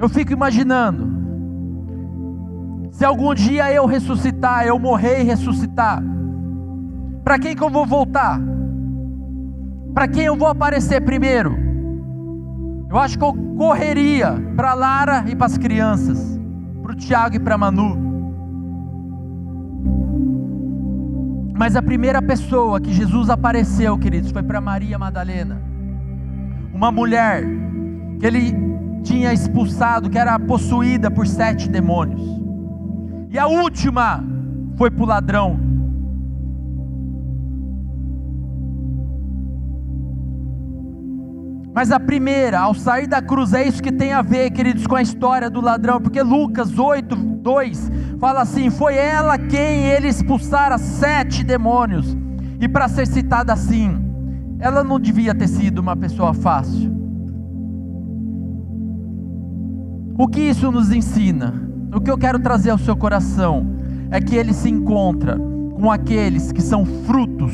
eu 0.00 0.08
fico 0.08 0.32
imaginando, 0.32 1.15
se 2.96 3.04
algum 3.04 3.34
dia 3.34 3.70
eu 3.70 3.84
ressuscitar, 3.84 4.66
eu 4.66 4.78
morrer 4.78 5.20
e 5.20 5.22
ressuscitar, 5.22 6.02
para 7.22 7.38
quem 7.38 7.54
que 7.54 7.62
eu 7.62 7.68
vou 7.68 7.84
voltar? 7.84 8.40
Para 9.92 10.08
quem 10.08 10.24
eu 10.24 10.34
vou 10.34 10.48
aparecer 10.48 11.02
primeiro? 11.02 11.54
Eu 12.88 12.96
acho 12.96 13.18
que 13.18 13.24
eu 13.24 13.34
correria 13.58 14.42
para 14.56 14.72
Lara 14.72 15.26
e 15.28 15.36
para 15.36 15.46
as 15.46 15.58
crianças, 15.58 16.40
para 16.82 16.92
o 16.92 16.94
Tiago 16.94 17.36
e 17.36 17.38
para 17.38 17.58
Manu. 17.58 17.98
Mas 21.54 21.76
a 21.76 21.82
primeira 21.82 22.22
pessoa 22.22 22.80
que 22.80 22.94
Jesus 22.94 23.28
apareceu, 23.28 23.98
queridos, 23.98 24.30
foi 24.30 24.42
para 24.42 24.58
Maria 24.58 24.98
Madalena, 24.98 25.60
uma 26.72 26.90
mulher 26.90 27.44
que 28.18 28.26
ele 28.26 28.54
tinha 29.02 29.34
expulsado, 29.34 30.08
que 30.08 30.18
era 30.18 30.38
possuída 30.38 31.10
por 31.10 31.26
sete 31.26 31.68
demônios. 31.68 32.45
E 33.30 33.38
a 33.38 33.46
última 33.46 34.24
foi 34.76 34.90
para 34.90 35.02
o 35.02 35.06
ladrão. 35.06 35.66
Mas 41.76 41.92
a 41.92 42.00
primeira, 42.00 42.60
ao 42.60 42.72
sair 42.72 43.06
da 43.06 43.20
cruz, 43.20 43.52
é 43.52 43.68
isso 43.68 43.82
que 43.82 43.92
tem 43.92 44.10
a 44.14 44.22
ver, 44.22 44.50
queridos, 44.50 44.86
com 44.86 44.96
a 44.96 45.02
história 45.02 45.50
do 45.50 45.60
ladrão, 45.60 46.00
porque 46.00 46.22
Lucas 46.22 46.78
8, 46.78 47.14
2 47.14 47.92
fala 48.18 48.40
assim: 48.40 48.70
Foi 48.70 48.94
ela 48.94 49.36
quem 49.36 49.84
ele 49.84 50.08
expulsara 50.08 50.78
sete 50.78 51.44
demônios. 51.44 52.16
E 52.58 52.66
para 52.66 52.88
ser 52.88 53.06
citada 53.06 53.52
assim, 53.52 53.94
ela 54.58 54.82
não 54.82 54.98
devia 54.98 55.34
ter 55.34 55.48
sido 55.48 55.80
uma 55.80 55.94
pessoa 55.94 56.32
fácil. 56.32 56.96
O 60.18 60.26
que 60.26 60.40
isso 60.40 60.72
nos 60.72 60.90
ensina? 60.90 61.65
O 61.96 62.00
que 62.00 62.10
eu 62.10 62.18
quero 62.18 62.38
trazer 62.38 62.70
ao 62.70 62.78
seu 62.78 62.94
coração 62.94 63.66
é 64.10 64.20
que 64.20 64.36
ele 64.36 64.52
se 64.52 64.68
encontra 64.68 65.38
com 65.38 65.90
aqueles 65.90 66.52
que 66.52 66.60
são 66.60 66.84
frutos 66.84 67.52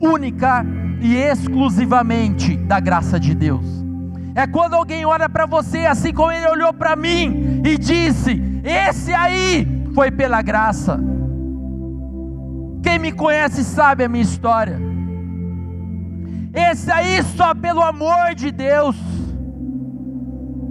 única 0.00 0.64
e 1.00 1.14
exclusivamente 1.16 2.56
da 2.56 2.80
graça 2.80 3.20
de 3.20 3.34
Deus. 3.34 3.84
É 4.34 4.46
quando 4.46 4.74
alguém 4.74 5.04
olha 5.04 5.28
para 5.28 5.44
você, 5.44 5.84
assim 5.84 6.14
como 6.14 6.32
ele 6.32 6.46
olhou 6.48 6.72
para 6.72 6.96
mim 6.96 7.62
e 7.62 7.76
disse: 7.76 8.42
Esse 8.64 9.12
aí 9.12 9.86
foi 9.94 10.10
pela 10.10 10.40
graça. 10.40 10.98
Quem 12.82 12.98
me 12.98 13.12
conhece 13.12 13.62
sabe 13.62 14.04
a 14.04 14.08
minha 14.08 14.24
história. 14.24 14.78
Esse 16.54 16.90
aí 16.90 17.22
só 17.36 17.54
pelo 17.54 17.82
amor 17.82 18.34
de 18.34 18.50
Deus. 18.50 18.96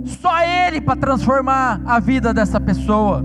Só 0.05 0.41
Ele 0.41 0.81
para 0.81 0.95
transformar 0.99 1.81
a 1.85 1.99
vida 1.99 2.33
dessa 2.33 2.59
pessoa. 2.59 3.23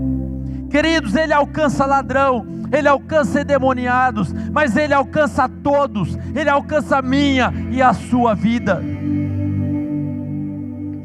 Queridos, 0.69 1.15
Ele 1.15 1.33
alcança 1.33 1.85
ladrão, 1.85 2.45
Ele 2.71 2.87
alcança 2.87 3.41
endemoniados, 3.41 4.33
mas 4.51 4.75
Ele 4.75 4.93
alcança 4.93 5.43
a 5.45 5.49
todos, 5.49 6.17
Ele 6.35 6.49
alcança 6.49 6.97
a 6.97 7.01
minha 7.01 7.53
e 7.71 7.81
a 7.81 7.93
sua 7.93 8.33
vida. 8.33 8.81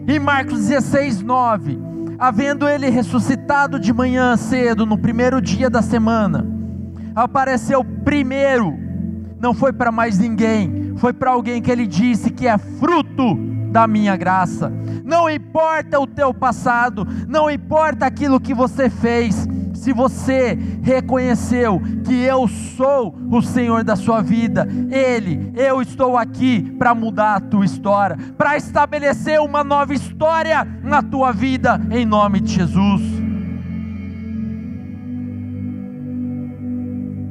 Em 0.07 0.19
Marcos 0.19 0.69
16, 0.69 1.23
9, 1.23 1.79
havendo 2.19 2.69
ele 2.69 2.91
ressuscitado 2.91 3.81
de 3.81 3.91
manhã 3.93 4.37
cedo, 4.37 4.85
no 4.85 4.99
primeiro 4.99 5.41
dia 5.41 5.71
da 5.71 5.81
semana, 5.81 6.47
apareceu 7.15 7.83
primeiro, 7.83 8.75
não 9.41 9.55
foi 9.55 9.73
para 9.73 9.91
mais 9.91 10.19
ninguém, 10.19 10.93
foi 10.97 11.15
para 11.15 11.31
alguém 11.31 11.63
que 11.63 11.71
ele 11.71 11.87
disse 11.87 12.31
que 12.31 12.47
é 12.47 12.59
fruto 12.59 13.35
da 13.71 13.87
minha 13.87 14.15
graça. 14.15 14.73
Não 15.05 15.29
importa 15.29 16.01
o 16.01 16.07
teu 16.07 16.33
passado, 16.33 17.07
não 17.29 17.51
importa 17.51 18.07
aquilo 18.07 18.41
que 18.41 18.55
você 18.55 18.89
fez, 18.89 19.47
se 19.75 19.93
você 19.93 20.59
reconheceu 20.83 21.79
que 22.07 22.23
eu 22.23 22.49
sou 22.49 23.15
o 23.31 23.43
Senhor 23.43 23.85
da 23.85 23.97
sua 23.97 24.23
vida, 24.23 24.67
Ele, 24.91 25.53
eu 25.55 25.83
estou 25.83 26.17
aqui 26.17 26.63
para 26.79 26.95
mudar 26.95 27.35
a 27.35 27.41
tua 27.41 27.67
história, 27.67 28.17
para 28.39 28.57
estabelecer 28.57 29.39
uma 29.43 29.63
nova 29.63 29.93
história 29.93 30.67
na 30.83 31.03
tua 31.03 31.33
vida, 31.33 31.79
em 31.91 32.07
nome 32.07 32.41
de 32.41 32.55
Jesus. 32.55 33.03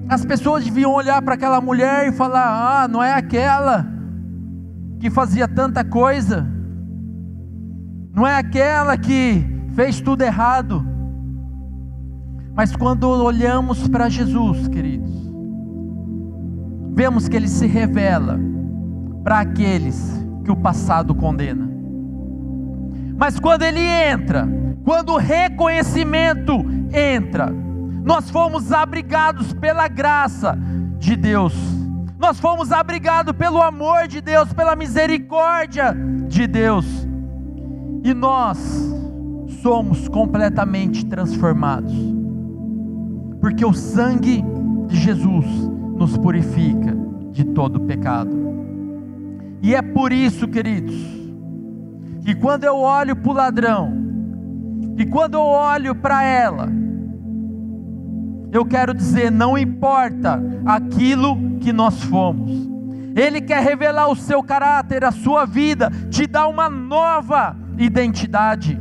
As 0.07 0.23
pessoas 0.23 0.63
deviam 0.63 0.93
olhar 0.93 1.23
para 1.23 1.33
aquela 1.33 1.59
mulher 1.59 2.07
e 2.07 2.11
falar: 2.11 2.83
Ah, 2.83 2.87
não 2.87 3.01
é 3.01 3.13
aquela 3.13 3.87
que 4.99 5.09
fazia 5.09 5.47
tanta 5.47 5.83
coisa, 5.83 6.52
não 8.13 8.27
é 8.27 8.35
aquela 8.35 8.95
que 8.95 9.43
fez 9.73 9.99
tudo 9.99 10.21
errado. 10.21 10.85
Mas 12.55 12.75
quando 12.75 13.09
olhamos 13.09 13.87
para 13.87 14.07
Jesus, 14.07 14.67
queridos, 14.67 15.11
vemos 16.93 17.27
que 17.27 17.35
ele 17.35 17.47
se 17.47 17.65
revela 17.65 18.39
para 19.23 19.39
aqueles 19.39 20.23
que 20.43 20.51
o 20.51 20.55
passado 20.55 21.15
condena. 21.15 21.67
Mas 23.17 23.39
quando 23.39 23.63
ele 23.63 23.79
entra, 23.79 24.47
quando 24.83 25.13
o 25.13 25.17
reconhecimento 25.17 26.53
entra, 26.93 27.49
nós 28.03 28.29
fomos 28.29 28.71
abrigados 28.71 29.53
pela 29.53 29.87
graça 29.87 30.55
de 30.99 31.15
Deus, 31.15 31.55
nós 32.19 32.39
fomos 32.39 32.71
abrigados 32.71 33.33
pelo 33.33 33.61
amor 33.61 34.07
de 34.07 34.21
Deus, 34.21 34.53
pela 34.53 34.75
misericórdia 34.75 35.95
de 36.27 36.45
Deus, 36.45 37.02
e 38.03 38.13
nós 38.13 38.57
somos 39.61 40.07
completamente 40.07 41.05
transformados 41.05 41.93
porque 43.43 43.65
o 43.65 43.73
sangue 43.73 44.41
de 44.87 44.95
Jesus 44.95 45.45
nos 45.97 46.17
purifica 46.17 46.95
de 47.33 47.43
todo 47.43 47.81
pecado. 47.81 48.31
E 49.61 49.75
é 49.75 49.81
por 49.81 50.13
isso, 50.13 50.47
queridos, 50.47 50.95
que 52.23 52.33
quando 52.35 52.63
eu 52.63 52.77
olho 52.77 53.17
para 53.17 53.29
o 53.29 53.33
ladrão, 53.33 53.93
e 54.97 55.05
quando 55.05 55.33
eu 55.33 55.41
olho 55.41 55.93
para 55.93 56.23
ela, 56.23 56.69
eu 58.49 58.65
quero 58.65 58.93
dizer, 58.93 59.29
não 59.29 59.57
importa 59.57 60.41
aquilo 60.65 61.57
que 61.59 61.73
nós 61.73 62.01
fomos, 62.01 62.49
Ele 63.13 63.41
quer 63.41 63.61
revelar 63.61 64.07
o 64.07 64.15
seu 64.15 64.41
caráter, 64.41 65.03
a 65.03 65.11
sua 65.11 65.43
vida, 65.43 65.91
te 66.09 66.25
dar 66.25 66.47
uma 66.47 66.69
nova 66.69 67.57
identidade, 67.77 68.79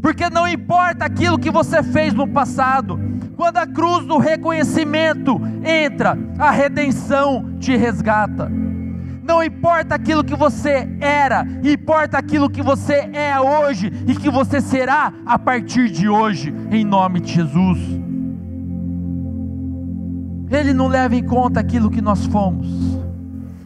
porque 0.00 0.28
não 0.28 0.46
importa 0.46 1.04
aquilo 1.04 1.38
que 1.38 1.50
você 1.50 1.82
fez 1.82 2.12
no 2.12 2.28
passado, 2.28 3.00
quando 3.36 3.56
a 3.56 3.66
cruz 3.66 4.04
do 4.04 4.18
reconhecimento 4.18 5.40
entra, 5.64 6.16
a 6.38 6.50
redenção 6.50 7.56
te 7.58 7.76
resgata. 7.76 8.50
Não 9.26 9.42
importa 9.42 9.94
aquilo 9.94 10.22
que 10.22 10.36
você 10.36 10.86
era, 11.00 11.46
importa 11.62 12.18
aquilo 12.18 12.50
que 12.50 12.62
você 12.62 13.08
é 13.14 13.40
hoje 13.40 13.90
e 14.06 14.14
que 14.14 14.28
você 14.28 14.60
será 14.60 15.12
a 15.24 15.38
partir 15.38 15.90
de 15.90 16.08
hoje, 16.08 16.54
em 16.70 16.84
nome 16.84 17.20
de 17.20 17.32
Jesus. 17.32 17.78
Ele 20.50 20.74
não 20.74 20.88
leva 20.88 21.16
em 21.16 21.24
conta 21.24 21.60
aquilo 21.60 21.90
que 21.90 22.02
nós 22.02 22.26
fomos. 22.26 22.68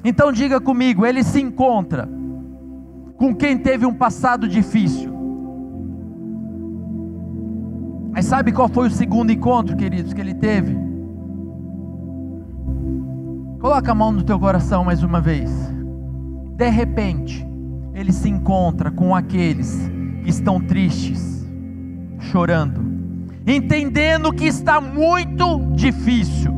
Então 0.04 0.30
diga 0.30 0.60
comigo, 0.60 1.04
ele 1.04 1.24
se 1.24 1.40
encontra 1.40 2.08
com 3.18 3.34
quem 3.34 3.58
teve 3.58 3.84
um 3.84 3.92
passado 3.92 4.48
difícil 4.48 5.18
mas 8.18 8.26
sabe 8.26 8.50
qual 8.50 8.68
foi 8.68 8.88
o 8.88 8.90
segundo 8.90 9.30
encontro, 9.30 9.76
queridos, 9.76 10.12
que 10.12 10.20
ele 10.20 10.34
teve? 10.34 10.76
Coloca 13.60 13.92
a 13.92 13.94
mão 13.94 14.10
no 14.10 14.24
teu 14.24 14.36
coração 14.40 14.82
mais 14.82 15.04
uma 15.04 15.20
vez. 15.20 15.48
De 16.56 16.68
repente, 16.68 17.46
ele 17.94 18.12
se 18.12 18.28
encontra 18.28 18.90
com 18.90 19.14
aqueles 19.14 19.88
que 20.24 20.30
estão 20.30 20.60
tristes, 20.60 21.46
chorando, 22.18 22.80
entendendo 23.46 24.32
que 24.32 24.46
está 24.46 24.80
muito 24.80 25.60
difícil, 25.76 26.52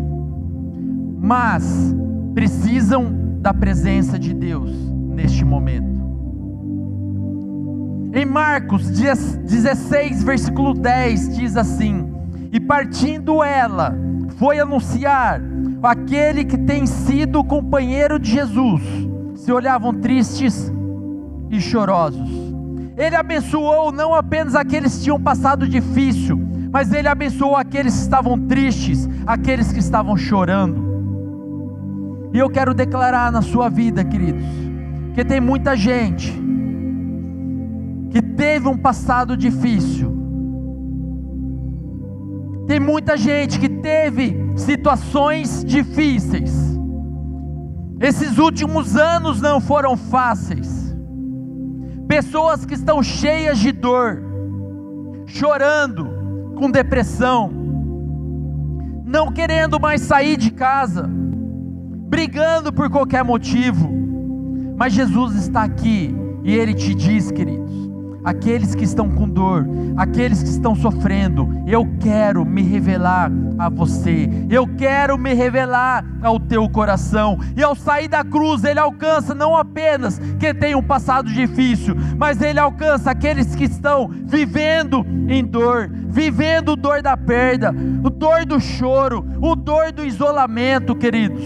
mas 1.20 1.94
precisam 2.33 3.38
da 3.42 3.53
presença 3.53 4.18
de 4.18 4.33
Deus 4.33 4.70
neste 5.14 5.44
momento. 5.44 5.89
Em 8.12 8.25
Marcos 8.25 8.90
16, 8.90 10.25
versículo 10.25 10.75
10, 10.75 11.37
diz 11.37 11.57
assim: 11.57 12.12
E 12.51 12.59
partindo 12.59 13.42
ela, 13.42 13.96
foi 14.37 14.59
anunciar 14.59 15.40
aquele 15.81 16.44
que 16.44 16.59
tem 16.59 16.87
sido 16.87 17.44
companheiro 17.44 18.18
de 18.18 18.33
Jesus. 18.33 18.83
Se 19.37 19.53
olhavam 19.53 19.94
tristes 19.94 20.73
e 21.51 21.61
chorosos. 21.61 22.29
Ele 22.96 23.14
abençoou 23.14 23.92
não 23.92 24.12
apenas 24.12 24.57
aqueles 24.57 24.96
que 24.96 25.05
tinham 25.05 25.20
passado 25.20 25.68
difícil, 25.68 26.38
mas 26.73 26.92
ele 26.92 27.09
abençoou 27.09 27.57
aqueles 27.57 27.94
que 27.94 28.01
estavam 28.01 28.38
tristes, 28.46 29.09
aqueles 29.25 29.73
que 29.73 29.79
estavam 29.79 30.16
chorando. 30.16 30.90
E 32.35 32.38
eu 32.38 32.51
quero 32.51 32.75
declarar 32.75 33.31
na 33.31 33.40
sua 33.40 33.68
vida, 33.68 34.05
queridos, 34.05 34.44
que 35.14 35.25
tem 35.25 35.40
muita 35.40 35.77
gente 35.77 36.50
que 38.11 38.20
teve 38.20 38.68
um 38.68 38.77
passado 38.77 39.37
difícil. 39.37 40.18
Tem 42.66 42.79
muita 42.79 43.16
gente 43.16 43.59
que 43.59 43.68
teve 43.68 44.37
situações 44.57 45.64
difíceis. 45.64 46.53
Esses 48.01 48.38
últimos 48.38 48.96
anos 48.96 49.40
não 49.40 49.61
foram 49.61 49.96
fáceis. 49.96 50.94
Pessoas 52.07 52.64
que 52.64 52.75
estão 52.75 53.03
cheias 53.03 53.59
de 53.59 53.73
dor, 53.73 54.23
chorando, 55.27 56.08
com 56.56 56.71
depressão, 56.71 57.50
não 59.04 59.33
querendo 59.33 59.81
mais 59.81 60.02
sair 60.02 60.37
de 60.37 60.50
casa, 60.50 61.08
brigando 62.08 62.73
por 62.73 62.90
qualquer 62.90 63.25
motivo. 63.25 63.90
Mas 64.77 64.92
Jesus 64.92 65.35
está 65.35 65.63
aqui 65.63 66.15
e 66.42 66.54
Ele 66.54 66.75
te 66.75 66.94
diz, 66.94 67.31
queridos, 67.31 67.79
aqueles 68.25 68.75
que 68.75 68.85
estão 68.85 69.08
com 69.08 69.29
dor, 69.29 69.66
aqueles 69.96 70.42
que 70.42 70.48
estão 70.48 70.75
sofrendo, 70.75 71.48
eu 71.66 71.87
quero 72.00 72.44
me 72.44 72.62
revelar 72.62 73.31
a 73.58 73.68
você, 73.68 74.29
eu 74.48 74.66
quero 74.77 75.18
me 75.18 75.35
revelar 75.35 76.04
ao 76.23 76.38
teu 76.38 76.68
coração, 76.68 77.38
e 77.56 77.62
ao 77.62 77.75
sair 77.75 78.08
da 78.08 78.25
cruz, 78.25 78.64
Ele 78.64 78.79
alcança 78.79 79.35
não 79.35 79.56
apenas 79.56 80.21
quem 80.38 80.54
tem 80.54 80.75
um 80.75 80.83
passado 80.83 81.31
difícil, 81.33 81.96
mas 82.16 82.40
Ele 82.40 82.58
alcança 82.58 83.10
aqueles 83.10 83.54
que 83.54 83.64
estão 83.64 84.08
vivendo 84.08 85.04
em 85.29 85.44
dor, 85.44 85.90
vivendo 86.08 86.77
dor 86.77 87.02
da 87.02 87.16
perda, 87.16 87.75
o 88.02 88.10
dor 88.10 88.44
do 88.44 88.60
choro, 88.60 89.25
o 89.40 89.54
dor 89.54 89.92
do 89.92 90.04
isolamento, 90.04 90.94
queridos, 90.94 91.44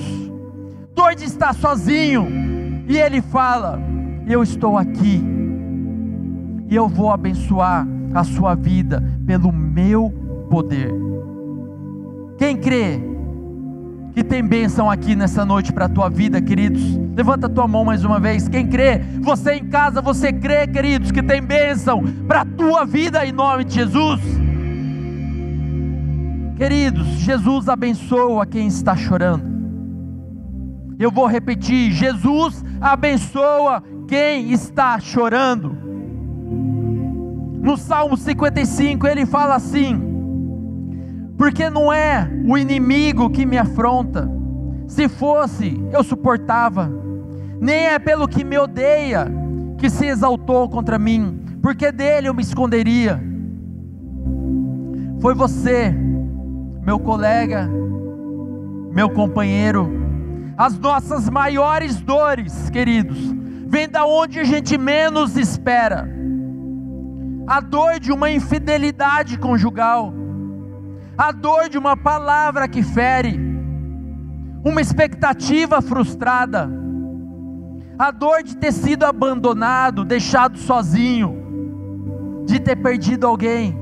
dor 0.95 1.15
de 1.15 1.25
estar 1.25 1.55
sozinho, 1.55 2.27
e 2.89 2.97
Ele 2.97 3.21
fala: 3.21 3.81
Eu 4.27 4.43
estou 4.43 4.77
aqui 4.77 5.34
e 6.75 6.77
eu 6.77 6.89
vou 6.89 7.13
abençoar 7.13 7.87
a 8.13 8.25
sua 8.25 8.57
vida 8.57 9.01
pelo 9.25 9.53
meu 9.53 10.13
poder. 10.51 10.93
Quem 12.37 12.57
crê 12.57 13.01
que 14.13 14.25
tem 14.25 14.45
bênção 14.45 14.91
aqui 14.91 15.15
nessa 15.15 15.45
noite 15.45 15.73
para 15.73 15.85
a 15.85 15.89
tua 15.89 16.09
vida, 16.09 16.43
queridos? 16.43 16.83
Levanta 17.15 17.47
a 17.47 17.49
tua 17.49 17.69
mão 17.69 17.85
mais 17.85 18.05
uma 18.05 18.19
vez. 18.19 18.49
Quem 18.49 18.67
crê? 18.67 18.99
Você 19.21 19.53
em 19.55 19.69
casa, 19.69 20.03
você 20.03 20.33
crê, 20.33 20.67
queridos, 20.67 21.13
que 21.13 21.23
tem 21.23 21.41
bênção 21.41 22.03
para 22.27 22.41
a 22.41 22.45
tua 22.45 22.85
vida 22.85 23.25
em 23.25 23.31
nome 23.31 23.63
de 23.63 23.75
Jesus? 23.75 24.21
Queridos, 26.57 27.07
Jesus 27.21 27.69
abençoa 27.69 28.45
quem 28.47 28.67
está 28.67 28.97
chorando. 28.97 29.45
Eu 30.99 31.13
vou 31.13 31.29
repetir: 31.29 31.93
Jesus 31.93 32.65
abençoa 32.81 33.81
quem 34.09 34.51
está 34.51 34.99
chorando. 34.99 35.84
No 37.65 37.79
Salmo 37.79 38.15
55 38.15 39.07
ele 39.07 39.25
fala 39.25 39.55
assim: 39.55 39.99
Porque 41.39 41.71
não 41.71 41.91
é 41.91 42.31
o 42.47 42.59
inimigo 42.59 43.31
que 43.31 43.47
me 43.47 43.57
afronta, 43.57 44.31
se 44.87 45.09
fosse 45.09 45.83
eu 45.91 46.05
suportava, 46.05 46.93
nem 47.59 47.87
é 47.87 47.99
pelo 47.99 48.29
que 48.29 48.45
me 48.45 48.59
odeia 48.59 49.33
que 49.79 49.89
se 49.89 50.05
exaltou 50.05 50.69
contra 50.69 50.99
mim, 50.99 51.43
porque 51.63 51.91
dele 51.91 52.29
eu 52.29 52.35
me 52.35 52.43
esconderia. 52.43 53.19
Foi 55.21 55.35
você, 55.35 55.91
meu 56.83 56.99
colega, 56.99 57.67
meu 58.93 59.09
companheiro, 59.09 59.91
as 60.55 60.79
nossas 60.79 61.31
maiores 61.31 61.99
dores, 61.99 62.69
queridos, 62.69 63.17
vem 63.67 63.89
da 63.89 64.05
onde 64.05 64.39
a 64.39 64.45
gente 64.45 64.77
menos 64.77 65.35
espera. 65.39 66.24
A 67.47 67.61
dor 67.61 68.01
de 68.01 68.11
uma 68.11 68.31
infidelidade 68.31 69.39
conjugal, 69.39 70.13
a 71.17 71.31
dor 71.31 71.69
de 71.69 71.77
uma 71.77 71.97
palavra 71.97 72.67
que 72.67 72.83
fere, 72.83 73.39
uma 74.65 74.81
expectativa 74.81 75.83
frustrada, 75.83 76.71
a 77.99 78.11
dor 78.11 78.43
de 78.43 78.57
ter 78.57 78.73
sido 78.73 79.05
abandonado, 79.05 80.05
deixado 80.05 80.59
sozinho, 80.59 82.43
de 82.47 82.59
ter 82.59 82.77
perdido 82.77 83.27
alguém 83.27 83.77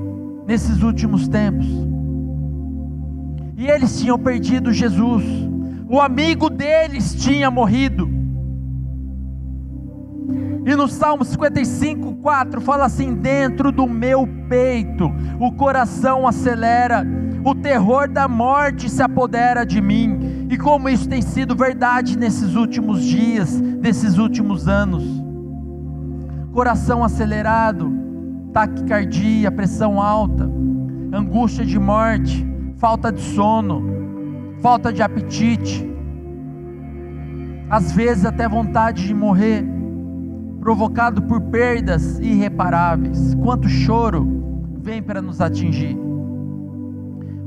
nesses 0.45 0.83
últimos 0.83 1.27
tempos. 1.27 1.65
E 3.55 3.67
eles 3.67 3.99
tinham 3.99 4.19
perdido 4.19 4.73
Jesus, 4.73 5.23
o 5.89 6.01
amigo 6.01 6.49
deles 6.49 7.15
tinha 7.15 7.49
morrido. 7.49 8.12
E 10.65 10.75
no 10.75 10.87
Salmo 10.87 11.25
55, 11.25 12.15
4 12.15 12.61
fala 12.61 12.85
assim: 12.85 13.13
Dentro 13.13 13.71
do 13.71 13.87
meu 13.87 14.27
peito 14.47 15.11
o 15.39 15.51
coração 15.51 16.27
acelera, 16.27 17.05
o 17.43 17.53
terror 17.53 18.07
da 18.07 18.27
morte 18.27 18.89
se 18.89 19.01
apodera 19.01 19.65
de 19.65 19.81
mim. 19.81 20.47
E 20.49 20.57
como 20.57 20.87
isso 20.87 21.09
tem 21.09 21.21
sido 21.21 21.55
verdade 21.55 22.17
nesses 22.17 22.55
últimos 22.55 23.03
dias, 23.03 23.59
nesses 23.59 24.17
últimos 24.17 24.67
anos. 24.67 25.03
Coração 26.53 27.03
acelerado, 27.03 27.91
taquicardia, 28.53 29.51
pressão 29.51 29.99
alta, 29.99 30.49
angústia 31.11 31.65
de 31.65 31.79
morte, 31.79 32.45
falta 32.77 33.11
de 33.11 33.21
sono, 33.21 33.83
falta 34.61 34.93
de 34.93 35.01
apetite, 35.01 35.89
às 37.69 37.91
vezes 37.91 38.23
até 38.23 38.47
vontade 38.47 39.07
de 39.07 39.13
morrer, 39.13 39.65
provocado 40.63 41.21
por 41.23 41.41
perdas 41.41 42.19
irreparáveis. 42.19 43.35
Quanto 43.35 43.67
choro 43.67 44.71
vem 44.81 45.03
para 45.03 45.21
nos 45.21 45.41
atingir. 45.41 45.97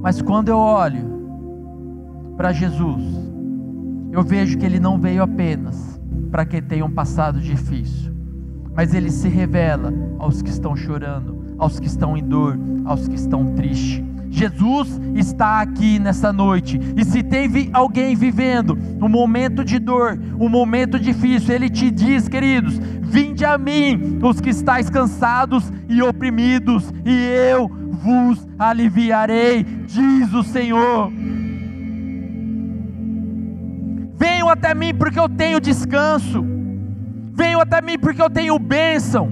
Mas 0.02 0.20
quando 0.20 0.50
eu 0.50 0.58
olho 0.58 1.16
para 2.36 2.52
Jesus, 2.52 3.02
eu 4.12 4.22
vejo 4.22 4.58
que 4.58 4.66
Ele 4.66 4.78
não 4.78 5.00
veio 5.00 5.22
apenas 5.22 5.98
para 6.30 6.44
quem 6.44 6.60
tem 6.60 6.82
um 6.82 6.90
passado 6.90 7.40
difícil, 7.40 8.12
mas 8.74 8.92
Ele 8.92 9.10
se 9.10 9.28
revela 9.28 9.94
aos 10.18 10.42
que 10.42 10.50
estão 10.50 10.76
chorando, 10.76 11.54
aos 11.56 11.80
que 11.80 11.86
estão 11.86 12.18
em 12.18 12.22
dor, 12.22 12.58
aos 12.84 13.08
que 13.08 13.14
estão 13.14 13.54
tristes 13.54 14.04
Jesus 14.36 15.00
está 15.14 15.62
aqui 15.62 15.98
nessa 15.98 16.30
noite. 16.30 16.78
E 16.94 17.02
se 17.06 17.22
teve 17.22 17.70
alguém 17.72 18.14
vivendo 18.14 18.78
um 19.00 19.08
momento 19.08 19.64
de 19.64 19.78
dor, 19.78 20.20
um 20.38 20.46
momento 20.46 21.00
difícil, 21.00 21.54
Ele 21.54 21.70
te 21.70 21.90
diz, 21.90 22.28
queridos: 22.28 22.78
Vinde 23.00 23.46
a 23.46 23.56
mim, 23.56 24.18
os 24.22 24.38
que 24.38 24.50
estáis 24.50 24.90
cansados 24.90 25.72
e 25.88 26.02
oprimidos, 26.02 26.92
e 27.02 27.50
eu 27.50 27.66
vos 27.66 28.46
aliviarei, 28.58 29.64
diz 29.64 30.30
o 30.34 30.42
Senhor. 30.42 31.10
Venham 34.18 34.50
até 34.50 34.74
mim 34.74 34.94
porque 34.94 35.18
eu 35.18 35.30
tenho 35.30 35.58
descanso. 35.58 36.44
Venham 37.32 37.62
até 37.62 37.80
mim 37.80 37.98
porque 37.98 38.20
eu 38.20 38.28
tenho 38.28 38.58
bênção. 38.58 39.30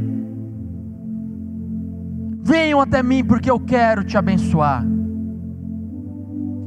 Venham 2.43 2.81
até 2.81 3.03
mim 3.03 3.23
porque 3.23 3.51
eu 3.51 3.61
quero 3.61 4.03
te 4.03 4.17
abençoar. 4.17 4.94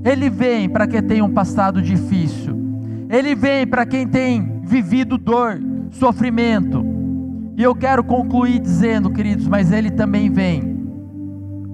Ele 0.03 0.29
vem 0.29 0.69
para 0.69 0.87
quem 0.87 1.01
tem 1.01 1.21
um 1.21 1.33
passado 1.33 1.81
difícil. 1.81 2.55
Ele 3.09 3.35
vem 3.35 3.65
para 3.65 3.85
quem 3.85 4.07
tem 4.07 4.61
vivido 4.63 5.17
dor, 5.17 5.59
sofrimento. 5.91 6.85
E 7.55 7.63
eu 7.63 7.73
quero 7.75 8.03
concluir 8.03 8.59
dizendo, 8.59 9.09
queridos, 9.09 9.47
mas 9.47 9.71
Ele 9.71 9.89
também 9.89 10.29
vem 10.29 10.77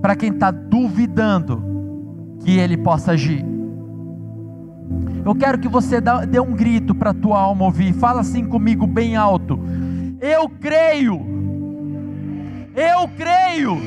para 0.02 0.16
quem 0.16 0.30
está 0.30 0.52
duvidando 0.52 1.64
que 2.40 2.58
Ele 2.58 2.78
possa 2.78 3.14
agir. 3.14 3.46
Eu 5.26 5.34
quero 5.36 5.58
que 5.58 5.68
você 5.68 6.00
dê 6.30 6.40
um 6.40 6.54
grito 6.54 6.94
para 6.94 7.12
a 7.12 7.14
tua 7.14 7.40
alma 7.40 7.66
ouvir. 7.66 7.94
Fala 7.94 8.22
assim 8.22 8.46
comigo 8.46 8.86
bem 8.86 9.16
alto. 9.16 9.60
Eu 10.20 10.50
creio 10.50 11.34
eu 12.76 13.08
creio. 13.16 13.78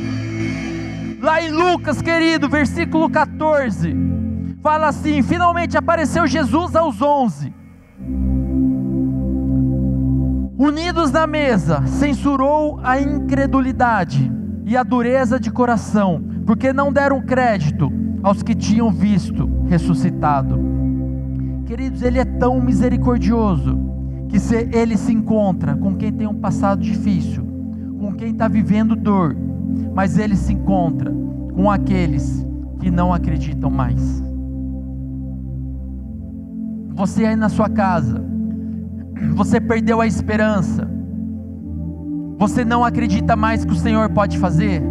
Lá 1.20 1.42
em 1.42 1.50
Lucas, 1.50 2.00
querido, 2.00 2.48
versículo 2.48 3.10
14, 3.10 3.94
fala 4.66 4.88
assim: 4.88 5.22
finalmente 5.22 5.78
apareceu 5.78 6.26
Jesus 6.26 6.74
aos 6.74 7.00
onze. 7.00 7.54
Unidos 10.58 11.12
na 11.12 11.24
mesa, 11.24 11.86
censurou 11.86 12.80
a 12.82 13.00
incredulidade 13.00 14.32
e 14.64 14.76
a 14.76 14.82
dureza 14.82 15.38
de 15.38 15.52
coração, 15.52 16.20
porque 16.44 16.72
não 16.72 16.92
deram 16.92 17.20
crédito 17.20 17.92
aos 18.24 18.42
que 18.42 18.56
tinham 18.56 18.90
visto 18.90 19.48
ressuscitado. 19.68 20.58
Queridos, 21.64 22.02
Ele 22.02 22.18
é 22.18 22.24
tão 22.24 22.60
misericordioso 22.60 23.78
que 24.28 24.40
se 24.40 24.68
Ele 24.72 24.96
se 24.96 25.12
encontra 25.12 25.76
com 25.76 25.94
quem 25.94 26.12
tem 26.12 26.26
um 26.26 26.40
passado 26.40 26.82
difícil, 26.82 27.46
com 28.00 28.12
quem 28.14 28.32
está 28.32 28.48
vivendo 28.48 28.96
dor, 28.96 29.36
mas 29.94 30.18
ele 30.18 30.34
se 30.34 30.52
encontra 30.52 31.12
com 31.54 31.70
aqueles 31.70 32.44
que 32.80 32.90
não 32.90 33.12
acreditam 33.12 33.70
mais. 33.70 34.25
Você 36.96 37.26
aí 37.26 37.36
na 37.36 37.50
sua 37.50 37.68
casa, 37.68 38.24
você 39.34 39.60
perdeu 39.60 40.00
a 40.00 40.06
esperança, 40.06 40.88
você 42.38 42.64
não 42.64 42.82
acredita 42.82 43.36
mais 43.36 43.66
que 43.66 43.72
o 43.72 43.76
Senhor 43.76 44.08
pode 44.08 44.38
fazer. 44.38 44.82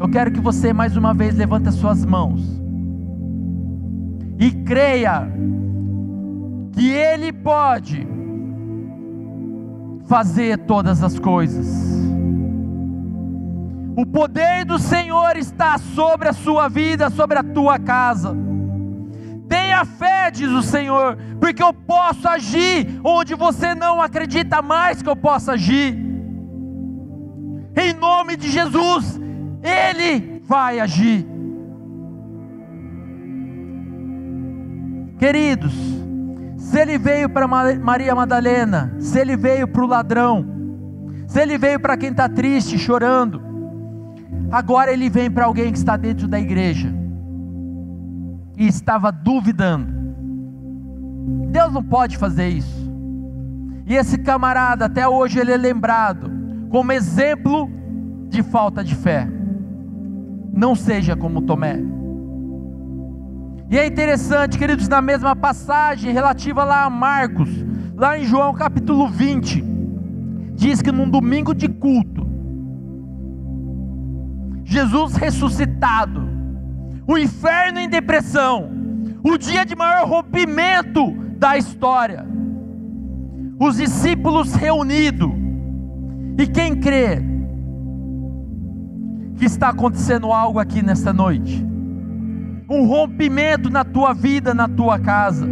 Eu 0.00 0.08
quero 0.10 0.32
que 0.32 0.40
você 0.40 0.72
mais 0.72 0.96
uma 0.96 1.14
vez 1.14 1.36
levante 1.36 1.68
as 1.68 1.76
suas 1.76 2.04
mãos 2.04 2.60
e 4.40 4.50
creia 4.50 5.30
que 6.72 6.90
Ele 6.90 7.32
pode 7.32 8.04
fazer 10.06 10.58
todas 10.58 11.00
as 11.00 11.16
coisas. 11.16 11.92
O 13.96 14.04
poder 14.04 14.64
do 14.64 14.80
Senhor 14.80 15.36
está 15.36 15.78
sobre 15.78 16.28
a 16.28 16.32
sua 16.32 16.68
vida, 16.68 17.08
sobre 17.08 17.38
a 17.38 17.44
tua 17.44 17.78
casa. 17.78 18.34
Fé, 19.84 20.30
diz 20.30 20.50
o 20.50 20.62
Senhor, 20.62 21.16
porque 21.40 21.62
eu 21.62 21.72
posso 21.72 22.28
agir 22.28 23.00
onde 23.04 23.34
você 23.34 23.74
não 23.74 24.00
acredita 24.00 24.62
mais 24.62 25.02
que 25.02 25.08
eu 25.08 25.16
possa 25.16 25.52
agir. 25.52 25.96
Em 27.74 27.92
nome 27.94 28.36
de 28.36 28.50
Jesus, 28.50 29.20
Ele 29.62 30.42
vai 30.44 30.80
agir. 30.80 31.26
Queridos, 35.18 35.72
se 36.56 36.80
ele 36.80 36.98
veio 36.98 37.28
para 37.28 37.46
Maria 37.46 38.14
Madalena, 38.14 38.96
se 38.98 39.18
ele 39.20 39.36
veio 39.36 39.68
para 39.68 39.84
o 39.84 39.86
ladrão, 39.86 40.44
se 41.28 41.40
ele 41.40 41.56
veio 41.56 41.78
para 41.78 41.96
quem 41.96 42.10
está 42.10 42.28
triste, 42.28 42.76
chorando, 42.78 43.40
agora 44.50 44.92
ele 44.92 45.08
vem 45.08 45.30
para 45.30 45.44
alguém 45.44 45.70
que 45.70 45.78
está 45.78 45.96
dentro 45.96 46.26
da 46.26 46.40
igreja 46.40 47.01
e 48.56 48.66
estava 48.66 49.10
duvidando. 49.10 49.92
Deus 51.50 51.72
não 51.72 51.82
pode 51.82 52.16
fazer 52.16 52.48
isso. 52.48 52.90
E 53.86 53.94
esse 53.94 54.18
camarada, 54.18 54.86
até 54.86 55.06
hoje, 55.08 55.38
ele 55.38 55.52
é 55.52 55.56
lembrado 55.56 56.30
como 56.70 56.92
exemplo 56.92 57.70
de 58.28 58.42
falta 58.42 58.82
de 58.82 58.94
fé. 58.94 59.28
Não 60.52 60.74
seja 60.74 61.16
como 61.16 61.42
Tomé. 61.42 61.78
E 63.70 63.78
é 63.78 63.86
interessante, 63.86 64.58
queridos, 64.58 64.88
na 64.88 65.00
mesma 65.00 65.34
passagem 65.34 66.12
relativa 66.12 66.64
lá 66.64 66.84
a 66.84 66.90
Marcos, 66.90 67.48
lá 67.94 68.18
em 68.18 68.24
João 68.24 68.52
capítulo 68.52 69.08
20, 69.08 69.64
diz 70.54 70.82
que 70.82 70.92
num 70.92 71.08
domingo 71.08 71.54
de 71.54 71.68
culto, 71.68 72.26
Jesus 74.64 75.14
ressuscitado, 75.14 76.31
o 77.06 77.18
inferno 77.18 77.78
em 77.78 77.88
depressão, 77.88 78.70
o 79.22 79.36
dia 79.36 79.64
de 79.64 79.74
maior 79.74 80.08
rompimento 80.08 81.12
da 81.36 81.56
história, 81.56 82.24
os 83.58 83.76
discípulos 83.76 84.54
reunidos, 84.54 85.30
e 86.38 86.46
quem 86.46 86.76
crê 86.76 87.22
que 89.36 89.44
está 89.44 89.68
acontecendo 89.68 90.32
algo 90.32 90.58
aqui 90.58 90.82
nesta 90.82 91.12
noite? 91.12 91.72
um 92.72 92.86
rompimento 92.86 93.68
na 93.68 93.84
tua 93.84 94.14
vida, 94.14 94.54
na 94.54 94.66
tua 94.66 94.98
casa. 94.98 95.46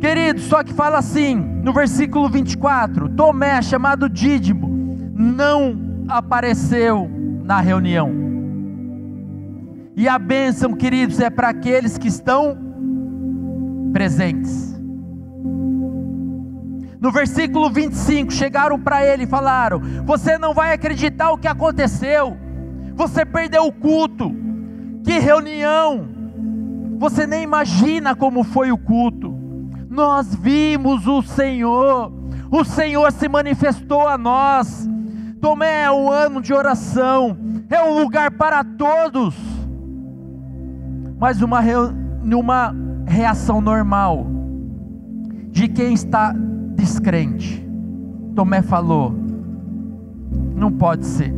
Querido, 0.00 0.40
só 0.40 0.62
que 0.62 0.72
fala 0.72 0.98
assim, 0.98 1.34
no 1.34 1.72
versículo 1.72 2.28
24: 2.28 3.10
Tomé, 3.10 3.60
chamado 3.62 4.08
Dídimo, 4.08 4.96
não 5.14 6.04
apareceu 6.08 7.10
na 7.44 7.60
reunião. 7.60 8.23
E 9.96 10.08
a 10.08 10.18
bênção, 10.18 10.74
queridos, 10.74 11.20
é 11.20 11.30
para 11.30 11.48
aqueles 11.48 11.96
que 11.96 12.08
estão 12.08 12.58
presentes. 13.92 14.74
No 17.00 17.12
versículo 17.12 17.70
25, 17.70 18.32
chegaram 18.32 18.80
para 18.80 19.04
ele 19.04 19.24
e 19.24 19.26
falaram: 19.26 19.80
Você 20.04 20.36
não 20.36 20.52
vai 20.52 20.72
acreditar 20.72 21.30
o 21.30 21.38
que 21.38 21.46
aconteceu, 21.46 22.36
você 22.94 23.24
perdeu 23.24 23.66
o 23.66 23.72
culto, 23.72 24.34
que 25.04 25.18
reunião! 25.18 26.08
Você 26.98 27.26
nem 27.26 27.42
imagina 27.42 28.16
como 28.16 28.42
foi 28.42 28.72
o 28.72 28.78
culto. 28.78 29.34
Nós 29.90 30.34
vimos 30.34 31.06
o 31.06 31.22
Senhor, 31.22 32.12
o 32.50 32.64
Senhor 32.64 33.12
se 33.12 33.28
manifestou 33.28 34.08
a 34.08 34.16
nós. 34.16 34.88
Tomé 35.40 35.82
é 35.82 35.90
um 35.90 36.10
ano 36.10 36.40
de 36.40 36.54
oração, 36.54 37.36
é 37.68 37.82
um 37.82 38.00
lugar 38.00 38.30
para 38.30 38.64
todos. 38.64 39.53
Mas 41.24 41.40
uma, 41.40 41.60
uma 42.22 42.76
reação 43.06 43.58
normal 43.58 44.26
de 45.50 45.68
quem 45.68 45.94
está 45.94 46.34
descrente. 46.76 47.66
Tomé 48.36 48.60
falou: 48.60 49.10
Não 50.54 50.70
pode 50.70 51.06
ser, 51.06 51.32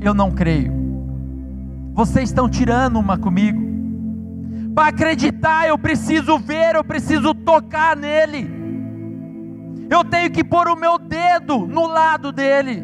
eu 0.00 0.14
não 0.14 0.30
creio. 0.30 0.72
Vocês 1.92 2.30
estão 2.30 2.48
tirando 2.48 2.98
uma 2.98 3.18
comigo. 3.18 3.60
Para 4.74 4.88
acreditar, 4.88 5.68
eu 5.68 5.76
preciso 5.76 6.38
ver, 6.38 6.76
eu 6.76 6.82
preciso 6.82 7.34
tocar 7.34 7.94
nele. 7.94 8.50
Eu 9.90 10.02
tenho 10.02 10.30
que 10.30 10.42
pôr 10.42 10.66
o 10.68 10.76
meu 10.76 10.98
dedo 10.98 11.66
no 11.66 11.86
lado 11.86 12.32
dele. 12.32 12.82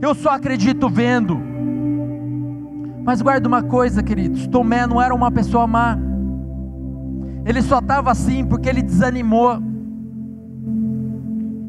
Eu 0.00 0.16
só 0.16 0.30
acredito 0.30 0.88
vendo. 0.88 1.51
Mas 3.04 3.20
guarda 3.20 3.48
uma 3.48 3.62
coisa, 3.62 4.02
queridos: 4.02 4.46
Tomé 4.46 4.86
não 4.86 5.00
era 5.00 5.14
uma 5.14 5.30
pessoa 5.30 5.66
má. 5.66 5.98
Ele 7.44 7.60
só 7.60 7.78
estava 7.78 8.10
assim 8.10 8.44
porque 8.44 8.68
ele 8.68 8.82
desanimou. 8.82 9.58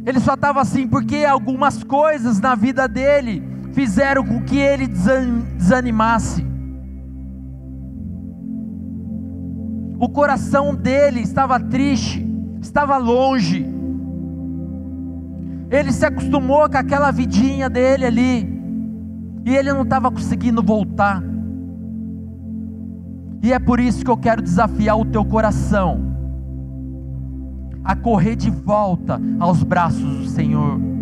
Ele 0.06 0.20
só 0.20 0.34
estava 0.34 0.62
assim 0.62 0.88
porque 0.88 1.24
algumas 1.26 1.84
coisas 1.84 2.40
na 2.40 2.56
vida 2.56 2.88
dele 2.88 3.42
fizeram 3.72 4.24
com 4.24 4.42
que 4.42 4.58
ele 4.58 4.88
desanimasse. 4.88 6.46
O 9.98 10.10
coração 10.10 10.76
dele 10.76 11.22
estava 11.22 11.60
triste, 11.60 12.28
estava 12.62 12.98
longe. 12.98 13.66
Ele 15.72 15.92
se 15.92 16.06
acostumou 16.06 16.70
com 16.70 16.78
aquela 16.78 17.10
vidinha 17.10 17.70
dele 17.70 18.06
ali, 18.06 18.53
e 19.46 19.56
ele 19.56 19.72
não 19.74 19.84
estava 19.84 20.12
conseguindo 20.12 20.62
voltar. 20.64 21.22
E 23.42 23.52
é 23.52 23.60
por 23.60 23.80
isso 23.80 24.04
que 24.04 24.12
eu 24.12 24.18
quero 24.18 24.42
desafiar 24.42 24.98
o 24.98 25.06
teu 25.06 25.26
coração 25.26 26.14
a 27.84 27.96
correr 27.96 28.36
de 28.36 28.50
volta 28.50 29.20
aos 29.40 29.64
braços 29.64 30.18
do 30.18 30.26
Senhor 30.28 30.94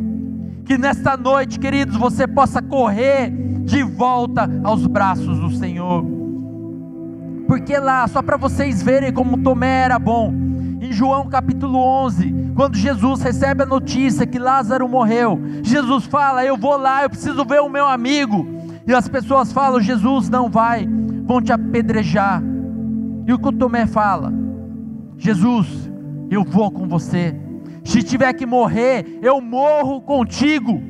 que 0.72 0.78
nesta 0.78 1.18
noite, 1.18 1.60
queridos, 1.60 1.98
você 1.98 2.26
possa 2.26 2.62
correr 2.62 3.30
de 3.66 3.84
volta 3.84 4.50
aos 4.64 4.88
braços 4.88 5.38
do 5.38 5.52
Senhor. 5.52 6.02
Porque 7.46 7.78
lá, 7.78 8.08
só 8.08 8.22
para 8.22 8.38
vocês 8.38 8.82
verem 8.82 9.12
como 9.12 9.44
Tomé 9.44 9.82
era 9.82 10.00
bom, 10.00 10.34
em 10.82 10.92
João 10.92 11.30
capítulo 11.30 11.78
11, 11.78 12.54
quando 12.56 12.76
Jesus 12.76 13.22
recebe 13.22 13.62
a 13.62 13.68
notícia 13.68 14.26
que 14.26 14.40
Lázaro 14.40 14.90
morreu, 14.90 15.40
Jesus 15.62 16.06
fala: 16.06 16.44
Eu 16.44 16.58
vou 16.58 16.76
lá, 16.76 17.04
eu 17.04 17.10
preciso 17.10 17.46
ver 17.46 17.62
o 17.62 17.70
meu 17.70 17.86
amigo. 17.86 18.48
E 18.88 18.92
as 18.92 19.08
pessoas 19.08 19.54
falam: 19.54 19.80
Jesus 19.80 20.28
não 20.28 20.50
vai, 20.50 20.90
vão 21.24 21.40
te 21.40 21.54
apedrejar. 21.54 22.42
E 23.28 23.32
o 23.32 23.38
que 23.38 23.48
o 23.48 23.52
Tomé 23.52 23.86
fala? 23.86 24.34
Jesus, 25.20 25.68
eu 26.32 26.44
vou 26.44 26.72
com 26.72 26.88
você. 26.88 27.40
Se 27.84 28.02
tiver 28.02 28.34
que 28.34 28.48
morrer, 28.48 29.20
eu 29.22 29.40
morro 29.40 30.02
contigo. 30.02 30.82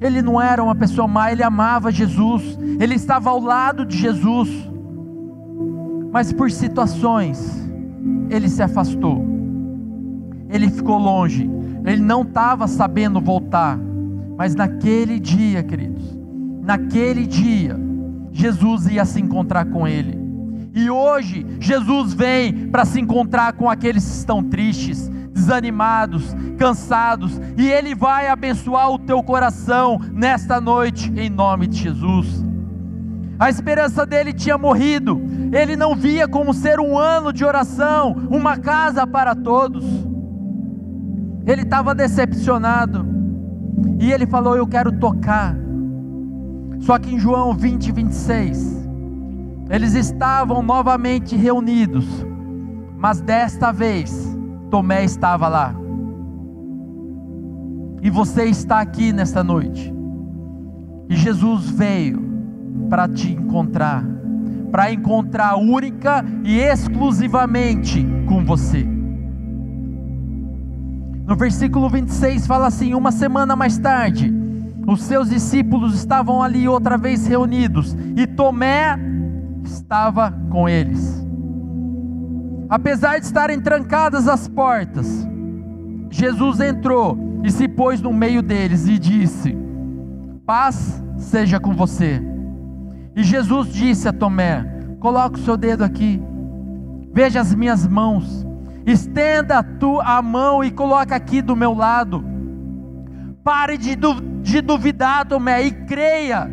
Ele 0.00 0.22
não 0.22 0.40
era 0.40 0.64
uma 0.64 0.74
pessoa 0.74 1.06
má, 1.06 1.30
ele 1.30 1.42
amava 1.42 1.92
Jesus, 1.92 2.58
ele 2.80 2.94
estava 2.94 3.28
ao 3.28 3.40
lado 3.40 3.84
de 3.84 3.96
Jesus, 3.96 4.48
mas 6.12 6.32
por 6.32 6.50
situações, 6.50 7.65
ele 8.30 8.48
se 8.48 8.62
afastou, 8.62 9.24
ele 10.48 10.70
ficou 10.70 10.98
longe, 10.98 11.48
ele 11.84 12.02
não 12.02 12.22
estava 12.22 12.66
sabendo 12.66 13.20
voltar, 13.20 13.78
mas 14.36 14.54
naquele 14.54 15.18
dia, 15.18 15.62
queridos, 15.62 16.16
naquele 16.62 17.26
dia, 17.26 17.78
Jesus 18.32 18.86
ia 18.86 19.04
se 19.04 19.20
encontrar 19.20 19.66
com 19.66 19.86
ele, 19.86 20.18
e 20.74 20.90
hoje 20.90 21.46
Jesus 21.58 22.12
vem 22.12 22.68
para 22.68 22.84
se 22.84 23.00
encontrar 23.00 23.54
com 23.54 23.70
aqueles 23.70 24.04
que 24.04 24.16
estão 24.16 24.42
tristes, 24.42 25.10
desanimados, 25.32 26.34
cansados, 26.58 27.40
e 27.56 27.66
Ele 27.66 27.94
vai 27.94 28.28
abençoar 28.28 28.90
o 28.90 28.98
teu 28.98 29.22
coração 29.22 30.00
nesta 30.12 30.60
noite, 30.60 31.12
em 31.16 31.30
nome 31.30 31.66
de 31.66 31.78
Jesus. 31.78 32.44
A 33.38 33.50
esperança 33.50 34.06
dele 34.06 34.32
tinha 34.32 34.56
morrido, 34.56 35.20
ele 35.56 35.76
não 35.76 35.94
via 35.94 36.28
como 36.28 36.52
ser 36.52 36.78
um 36.78 36.98
ano 36.98 37.32
de 37.32 37.44
oração, 37.44 38.14
uma 38.30 38.56
casa 38.56 39.06
para 39.06 39.34
todos. 39.34 39.84
Ele 41.46 41.62
estava 41.62 41.94
decepcionado, 41.94 43.06
e 43.98 44.12
ele 44.12 44.26
falou: 44.26 44.56
Eu 44.56 44.66
quero 44.66 44.92
tocar. 44.92 45.56
Só 46.80 46.98
que 46.98 47.14
em 47.14 47.18
João 47.18 47.54
20, 47.54 47.90
26, 47.90 48.88
eles 49.70 49.94
estavam 49.94 50.62
novamente 50.62 51.34
reunidos, 51.34 52.06
mas 52.96 53.20
desta 53.20 53.72
vez 53.72 54.36
Tomé 54.70 55.04
estava 55.04 55.48
lá. 55.48 55.74
E 58.02 58.10
você 58.10 58.44
está 58.44 58.80
aqui 58.80 59.12
nesta 59.12 59.42
noite. 59.42 59.92
E 61.08 61.16
Jesus 61.16 61.70
veio 61.70 62.22
para 62.88 63.08
te 63.08 63.32
encontrar, 63.32 64.04
para 64.70 64.92
encontrar 64.92 65.56
única 65.56 66.24
e 66.44 66.58
exclusivamente 66.58 68.06
com 68.28 68.44
você. 68.44 68.86
No 71.26 71.34
versículo 71.34 71.88
26 71.88 72.46
fala 72.46 72.68
assim: 72.68 72.94
Uma 72.94 73.10
semana 73.10 73.56
mais 73.56 73.78
tarde, 73.78 74.32
os 74.86 75.02
seus 75.02 75.28
discípulos 75.28 75.94
estavam 75.94 76.42
ali 76.42 76.68
outra 76.68 76.96
vez 76.96 77.26
reunidos, 77.26 77.96
e 78.16 78.26
Tomé 78.26 78.96
estava 79.64 80.32
com 80.50 80.68
eles. 80.68 81.26
Apesar 82.68 83.18
de 83.18 83.26
estarem 83.26 83.60
trancadas 83.60 84.28
as 84.28 84.46
portas, 84.46 85.26
Jesus 86.10 86.60
entrou 86.60 87.40
e 87.42 87.50
se 87.50 87.68
pôs 87.68 88.00
no 88.00 88.12
meio 88.12 88.42
deles 88.42 88.86
e 88.86 88.98
disse: 88.98 89.56
Paz 90.44 91.02
seja 91.16 91.58
com 91.58 91.74
você. 91.74 92.22
E 93.16 93.24
Jesus 93.24 93.72
disse 93.72 94.06
a 94.06 94.12
Tomé: 94.12 94.62
Coloque 95.00 95.40
o 95.40 95.42
seu 95.42 95.56
dedo 95.56 95.82
aqui, 95.82 96.22
veja 97.14 97.40
as 97.40 97.54
minhas 97.54 97.86
mãos, 97.88 98.46
estenda 98.84 99.62
tu 99.62 99.98
a 100.02 100.20
mão 100.20 100.62
e 100.62 100.70
coloca 100.70 101.16
aqui 101.16 101.40
do 101.40 101.56
meu 101.56 101.72
lado. 101.72 102.22
Pare 103.42 103.78
de, 103.78 103.96
de 104.42 104.60
duvidar, 104.60 105.24
Tomé, 105.24 105.62
e 105.62 105.70
creia. 105.70 106.46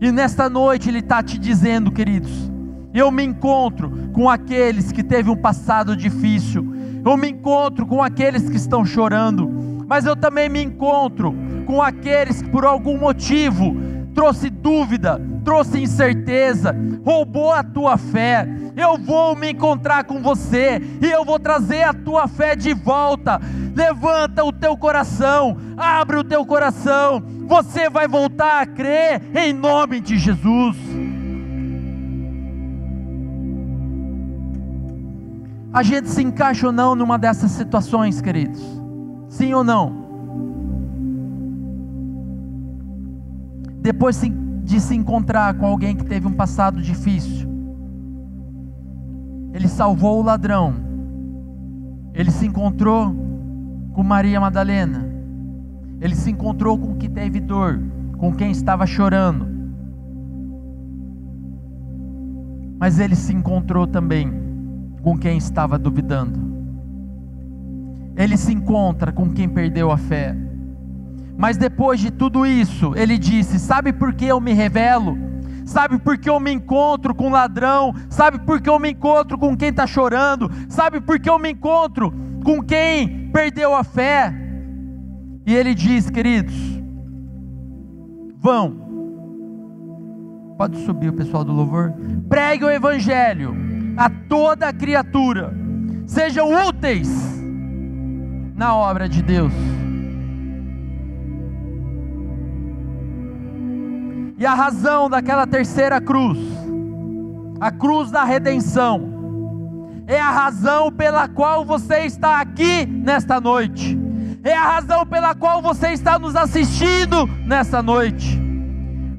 E 0.00 0.12
nesta 0.12 0.48
noite 0.48 0.88
Ele 0.88 1.00
está 1.00 1.20
te 1.24 1.38
dizendo, 1.38 1.90
queridos, 1.90 2.52
eu 2.92 3.10
me 3.10 3.24
encontro 3.24 3.90
com 4.12 4.30
aqueles 4.30 4.92
que 4.92 5.02
teve 5.02 5.28
um 5.28 5.36
passado 5.36 5.96
difícil, 5.96 6.72
eu 7.04 7.16
me 7.16 7.30
encontro 7.30 7.84
com 7.84 8.00
aqueles 8.00 8.48
que 8.48 8.56
estão 8.56 8.84
chorando, 8.84 9.50
mas 9.88 10.06
eu 10.06 10.14
também 10.14 10.48
me 10.48 10.62
encontro 10.62 11.34
com 11.66 11.82
aqueles 11.82 12.42
que 12.42 12.48
por 12.48 12.64
algum 12.64 12.96
motivo 12.96 13.74
trouxe 14.14 14.48
dúvida, 14.48 15.20
trouxe 15.44 15.82
incerteza, 15.82 16.74
roubou 17.04 17.52
a 17.52 17.62
tua 17.62 17.98
fé. 17.98 18.48
Eu 18.76 18.96
vou 18.96 19.36
me 19.36 19.52
encontrar 19.52 20.04
com 20.04 20.22
você 20.22 20.80
e 21.00 21.06
eu 21.06 21.24
vou 21.24 21.38
trazer 21.38 21.82
a 21.82 21.92
tua 21.92 22.26
fé 22.28 22.56
de 22.56 22.72
volta. 22.72 23.40
Levanta 23.74 24.44
o 24.44 24.52
teu 24.52 24.76
coração, 24.76 25.56
abre 25.76 26.16
o 26.16 26.24
teu 26.24 26.46
coração. 26.46 27.22
Você 27.46 27.90
vai 27.90 28.06
voltar 28.06 28.62
a 28.62 28.66
crer 28.66 29.20
em 29.34 29.52
nome 29.52 30.00
de 30.00 30.16
Jesus. 30.16 30.76
A 35.72 35.82
gente 35.82 36.08
se 36.08 36.22
encaixa 36.22 36.68
ou 36.68 36.72
não 36.72 36.94
numa 36.94 37.18
dessas 37.18 37.50
situações, 37.50 38.20
queridos? 38.20 38.62
Sim 39.28 39.54
ou 39.54 39.64
não? 39.64 40.03
Depois 43.84 44.18
de 44.64 44.80
se 44.80 44.96
encontrar 44.96 45.52
com 45.58 45.66
alguém 45.66 45.94
que 45.94 46.06
teve 46.06 46.26
um 46.26 46.32
passado 46.32 46.80
difícil, 46.80 47.46
ele 49.52 49.68
salvou 49.68 50.18
o 50.20 50.22
ladrão, 50.22 50.72
ele 52.14 52.30
se 52.30 52.46
encontrou 52.46 53.14
com 53.92 54.02
Maria 54.02 54.40
Madalena, 54.40 55.06
ele 56.00 56.14
se 56.14 56.30
encontrou 56.30 56.78
com 56.78 56.96
quem 56.96 57.10
teve 57.10 57.40
dor, 57.40 57.78
com 58.16 58.32
quem 58.32 58.50
estava 58.50 58.86
chorando, 58.86 59.46
mas 62.80 62.98
ele 62.98 63.14
se 63.14 63.34
encontrou 63.34 63.86
também 63.86 64.32
com 65.02 65.18
quem 65.18 65.36
estava 65.36 65.78
duvidando. 65.78 66.40
Ele 68.16 68.38
se 68.38 68.50
encontra 68.50 69.12
com 69.12 69.28
quem 69.28 69.46
perdeu 69.46 69.90
a 69.90 69.98
fé. 69.98 70.34
Mas 71.36 71.56
depois 71.56 72.00
de 72.00 72.10
tudo 72.10 72.46
isso, 72.46 72.94
ele 72.96 73.18
disse: 73.18 73.58
Sabe 73.58 73.92
por 73.92 74.14
que 74.14 74.24
eu 74.24 74.40
me 74.40 74.52
revelo? 74.52 75.18
Sabe 75.64 75.98
por 75.98 76.18
que 76.18 76.28
eu 76.28 76.38
me 76.38 76.52
encontro 76.52 77.14
com 77.14 77.30
ladrão? 77.30 77.94
Sabe 78.08 78.38
por 78.38 78.60
que 78.60 78.68
eu 78.68 78.78
me 78.78 78.90
encontro 78.92 79.38
com 79.38 79.56
quem 79.56 79.70
está 79.70 79.86
chorando? 79.86 80.50
Sabe 80.68 81.00
por 81.00 81.18
que 81.18 81.28
eu 81.28 81.38
me 81.38 81.52
encontro 81.52 82.12
com 82.44 82.62
quem 82.62 83.30
perdeu 83.30 83.74
a 83.74 83.82
fé? 83.82 84.32
E 85.46 85.54
ele 85.54 85.74
diz, 85.74 86.10
queridos: 86.10 86.54
Vão. 88.38 88.84
Pode 90.56 90.84
subir 90.84 91.08
o 91.08 91.14
pessoal 91.14 91.44
do 91.44 91.52
louvor. 91.52 91.92
Pregue 92.28 92.64
o 92.64 92.70
evangelho 92.70 93.56
a 93.96 94.08
toda 94.08 94.72
criatura, 94.72 95.54
sejam 96.06 96.52
úteis 96.68 97.08
na 98.56 98.74
obra 98.74 99.08
de 99.08 99.22
Deus. 99.22 99.52
E 104.36 104.44
a 104.44 104.54
razão 104.54 105.08
daquela 105.08 105.46
terceira 105.46 106.00
cruz, 106.00 106.38
a 107.60 107.70
cruz 107.70 108.10
da 108.10 108.24
redenção, 108.24 110.04
é 110.06 110.20
a 110.20 110.30
razão 110.30 110.90
pela 110.90 111.28
qual 111.28 111.64
você 111.64 112.00
está 112.00 112.40
aqui 112.40 112.84
nesta 112.84 113.40
noite, 113.40 113.98
é 114.42 114.54
a 114.54 114.64
razão 114.64 115.06
pela 115.06 115.34
qual 115.34 115.62
você 115.62 115.88
está 115.88 116.18
nos 116.18 116.34
assistindo 116.36 117.26
nesta 117.46 117.82
noite, 117.82 118.40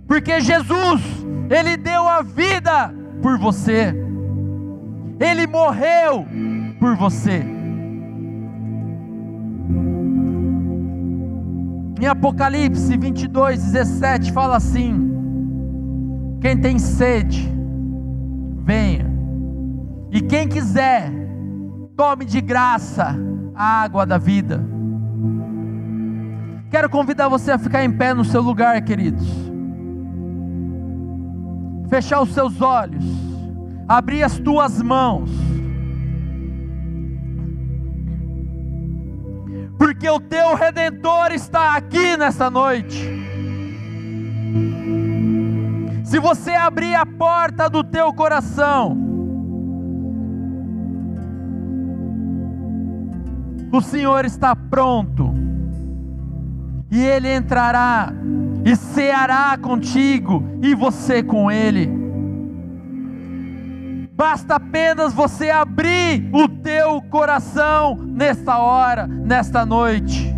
porque 0.07 0.39
Jesus, 0.41 1.01
Ele 1.49 1.77
deu 1.77 2.07
a 2.07 2.21
vida 2.21 2.93
por 3.21 3.39
você. 3.39 3.95
Ele 5.19 5.47
morreu 5.47 6.27
por 6.79 6.95
você. 6.95 7.54
Em 12.05 12.07
Apocalipse 12.07 12.95
22, 12.95 13.63
17 13.71 14.31
fala 14.31 14.57
assim: 14.57 15.11
Quem 16.39 16.55
tem 16.55 16.77
sede, 16.77 17.51
venha, 18.59 19.07
e 20.11 20.21
quem 20.21 20.47
quiser, 20.47 21.11
tome 21.97 22.23
de 22.23 22.39
graça 22.41 23.17
a 23.55 23.81
água 23.81 24.05
da 24.05 24.19
vida. 24.19 24.63
Quero 26.69 26.91
convidar 26.91 27.27
você 27.27 27.49
a 27.49 27.57
ficar 27.57 27.83
em 27.83 27.91
pé 27.91 28.13
no 28.13 28.23
seu 28.23 28.43
lugar, 28.43 28.79
queridos. 28.83 29.27
Fechar 31.89 32.21
os 32.21 32.31
seus 32.35 32.61
olhos 32.61 33.03
abrir 33.87 34.23
as 34.23 34.39
tuas 34.39 34.81
mãos, 34.81 35.29
porque 39.77 40.09
o 40.09 40.19
teu 40.19 40.55
redentor 40.55 41.31
está 41.31 41.75
aqui 41.75 42.15
nessa 42.17 42.49
noite. 42.49 43.25
Se 46.03 46.19
você 46.19 46.51
abrir 46.51 46.95
a 46.95 47.05
porta 47.05 47.69
do 47.69 47.83
teu 47.83 48.13
coração, 48.13 48.97
o 53.71 53.81
Senhor 53.81 54.23
está 54.23 54.55
pronto, 54.55 55.33
e 56.91 57.03
Ele 57.03 57.33
entrará 57.35 58.13
e 58.63 58.75
ceará 58.75 59.57
contigo, 59.61 60.43
e 60.61 60.73
você 60.73 61.21
com 61.21 61.51
Ele. 61.51 62.04
Basta 64.15 64.55
apenas 64.55 65.13
você 65.13 65.49
abrir 65.49 66.29
o 66.31 66.47
teu 66.47 67.01
coração 67.01 67.97
nesta 67.97 68.57
hora, 68.57 69.05
nesta 69.05 69.65
noite. 69.65 70.33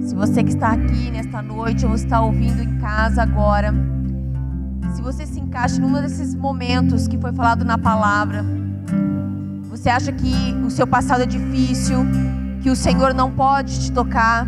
Se 0.00 0.14
você 0.14 0.42
que 0.42 0.48
está 0.48 0.72
aqui 0.72 1.10
nesta 1.10 1.42
noite 1.42 1.84
ou 1.84 1.94
está 1.94 2.22
ouvindo 2.22 2.62
em 2.62 2.78
casa 2.78 3.22
agora, 3.22 3.74
se 4.94 5.02
você 5.02 5.26
se 5.26 5.38
encaixa 5.38 5.78
num 5.78 5.92
desses 6.00 6.34
momentos 6.34 7.06
que 7.06 7.18
foi 7.18 7.34
falado 7.34 7.66
na 7.66 7.76
palavra, 7.76 8.42
você 9.68 9.90
acha 9.90 10.10
que 10.10 10.54
o 10.64 10.70
seu 10.70 10.86
passado 10.86 11.24
é 11.24 11.26
difícil, 11.26 11.98
que 12.62 12.70
o 12.70 12.76
Senhor 12.76 13.12
não 13.12 13.30
pode 13.30 13.78
te 13.78 13.92
tocar, 13.92 14.46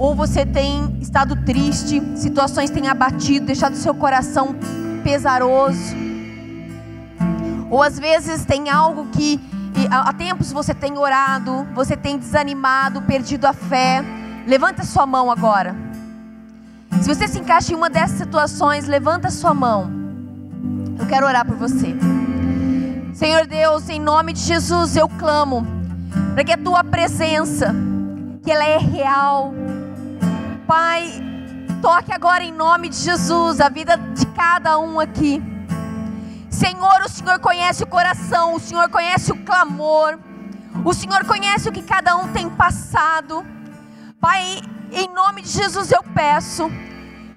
ou 0.00 0.14
você 0.14 0.46
tem 0.46 0.96
estado 0.98 1.36
triste, 1.44 2.02
situações 2.16 2.70
têm 2.70 2.88
abatido, 2.88 3.44
deixado 3.44 3.76
seu 3.76 3.94
coração 3.94 4.56
pesaroso, 5.04 5.94
ou 7.68 7.82
às 7.82 7.98
vezes 7.98 8.46
tem 8.46 8.70
algo 8.70 9.08
que 9.12 9.38
há 9.90 10.10
tempos 10.14 10.52
você 10.52 10.72
tem 10.72 10.96
orado, 10.96 11.68
você 11.74 11.98
tem 11.98 12.16
desanimado, 12.16 13.02
perdido 13.02 13.44
a 13.44 13.52
fé. 13.52 14.02
Levanta 14.46 14.84
sua 14.84 15.04
mão 15.04 15.30
agora. 15.30 15.76
Se 17.02 17.06
você 17.06 17.28
se 17.28 17.38
encaixa 17.38 17.72
em 17.72 17.76
uma 17.76 17.90
dessas 17.90 18.16
situações, 18.16 18.88
levanta 18.88 19.30
sua 19.30 19.52
mão. 19.52 19.90
Eu 20.98 21.06
quero 21.06 21.26
orar 21.26 21.44
por 21.44 21.56
você. 21.56 21.94
Senhor 23.12 23.46
Deus, 23.46 23.86
em 23.90 24.00
nome 24.00 24.32
de 24.32 24.40
Jesus, 24.40 24.96
eu 24.96 25.08
clamo 25.10 25.66
para 26.32 26.42
que 26.42 26.52
a 26.52 26.58
tua 26.58 26.82
presença, 26.82 27.74
que 28.42 28.50
ela 28.50 28.64
é 28.64 28.78
real, 28.78 29.52
Pai, 30.70 31.20
toque 31.82 32.12
agora 32.12 32.44
em 32.44 32.52
nome 32.52 32.90
de 32.90 32.94
Jesus 32.94 33.60
a 33.60 33.68
vida 33.68 33.96
de 33.96 34.24
cada 34.26 34.78
um 34.78 35.00
aqui. 35.00 35.42
Senhor, 36.48 37.02
o 37.04 37.08
Senhor 37.08 37.40
conhece 37.40 37.82
o 37.82 37.88
coração, 37.88 38.54
o 38.54 38.60
Senhor 38.60 38.88
conhece 38.88 39.32
o 39.32 39.36
clamor, 39.38 40.16
o 40.84 40.94
Senhor 40.94 41.24
conhece 41.24 41.68
o 41.68 41.72
que 41.72 41.82
cada 41.82 42.16
um 42.16 42.32
tem 42.32 42.48
passado. 42.48 43.44
Pai, 44.20 44.60
em 44.92 45.12
nome 45.12 45.42
de 45.42 45.48
Jesus 45.48 45.90
eu 45.90 46.04
peço 46.14 46.70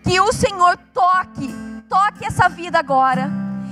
que 0.04 0.20
o 0.20 0.32
Senhor 0.32 0.78
toque, 0.94 1.52
toque 1.90 2.28
essa 2.28 2.48
vida 2.48 2.78
agora 2.78 3.32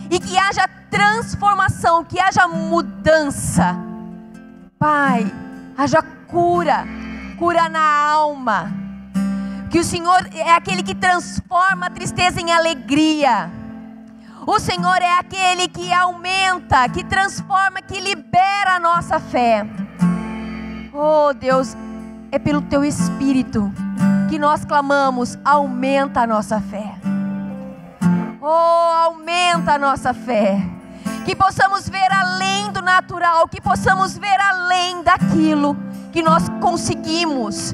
e 0.10 0.20
que 0.20 0.40
haja 0.40 0.68
transformação, 0.90 2.04
que 2.04 2.20
haja 2.20 2.48
mudança. 2.48 3.78
Pai, 4.80 5.32
haja 5.78 6.02
cura, 6.02 6.84
cura 7.38 7.70
na 7.70 8.10
alma 8.10 8.81
que 9.72 9.80
o 9.80 9.84
Senhor 9.86 10.28
é 10.34 10.54
aquele 10.54 10.84
que 10.84 10.94
transforma 10.94 11.86
a 11.86 11.90
tristeza 11.90 12.42
em 12.42 12.52
alegria. 12.52 13.50
O 14.46 14.60
Senhor 14.60 15.02
é 15.02 15.18
aquele 15.18 15.70
que 15.70 15.94
aumenta, 15.94 16.90
que 16.90 17.06
transforma, 17.06 17.82
que 17.82 18.02
libera 18.02 18.76
a 18.76 18.80
nossa 18.80 19.18
fé. 19.18 19.66
Oh 20.94 21.34
Deus, 21.34 21.78
é 22.34 22.38
pelo 22.38 22.62
teu 22.64 22.84
Espírito 22.84 23.72
que 24.30 24.38
nós 24.38 24.66
clamamos, 24.66 25.40
aumenta 25.46 26.22
a 26.22 26.28
nossa 26.28 26.60
fé. 26.60 26.96
Oh, 28.42 28.46
aumenta 29.06 29.76
a 29.76 29.78
nossa 29.78 30.14
fé. 30.14 30.62
Que 31.24 31.34
possamos 31.34 31.88
ver 31.88 32.12
além 32.12 32.74
do 32.74 32.82
natural, 32.82 33.48
que 33.48 33.62
possamos 33.62 34.18
ver 34.18 34.38
além 34.42 35.02
daquilo 35.02 35.78
que 36.12 36.22
nós 36.22 36.50
conseguimos 36.60 37.74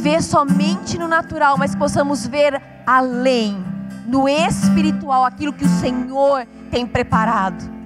ver 0.00 0.22
somente 0.22 0.98
no 0.98 1.06
natural, 1.06 1.56
mas 1.56 1.74
possamos 1.74 2.26
ver 2.26 2.60
além 2.86 3.64
no 4.06 4.28
espiritual 4.28 5.24
aquilo 5.24 5.52
que 5.52 5.64
o 5.64 5.68
Senhor 5.68 6.46
tem 6.70 6.86
preparado. 6.86 7.79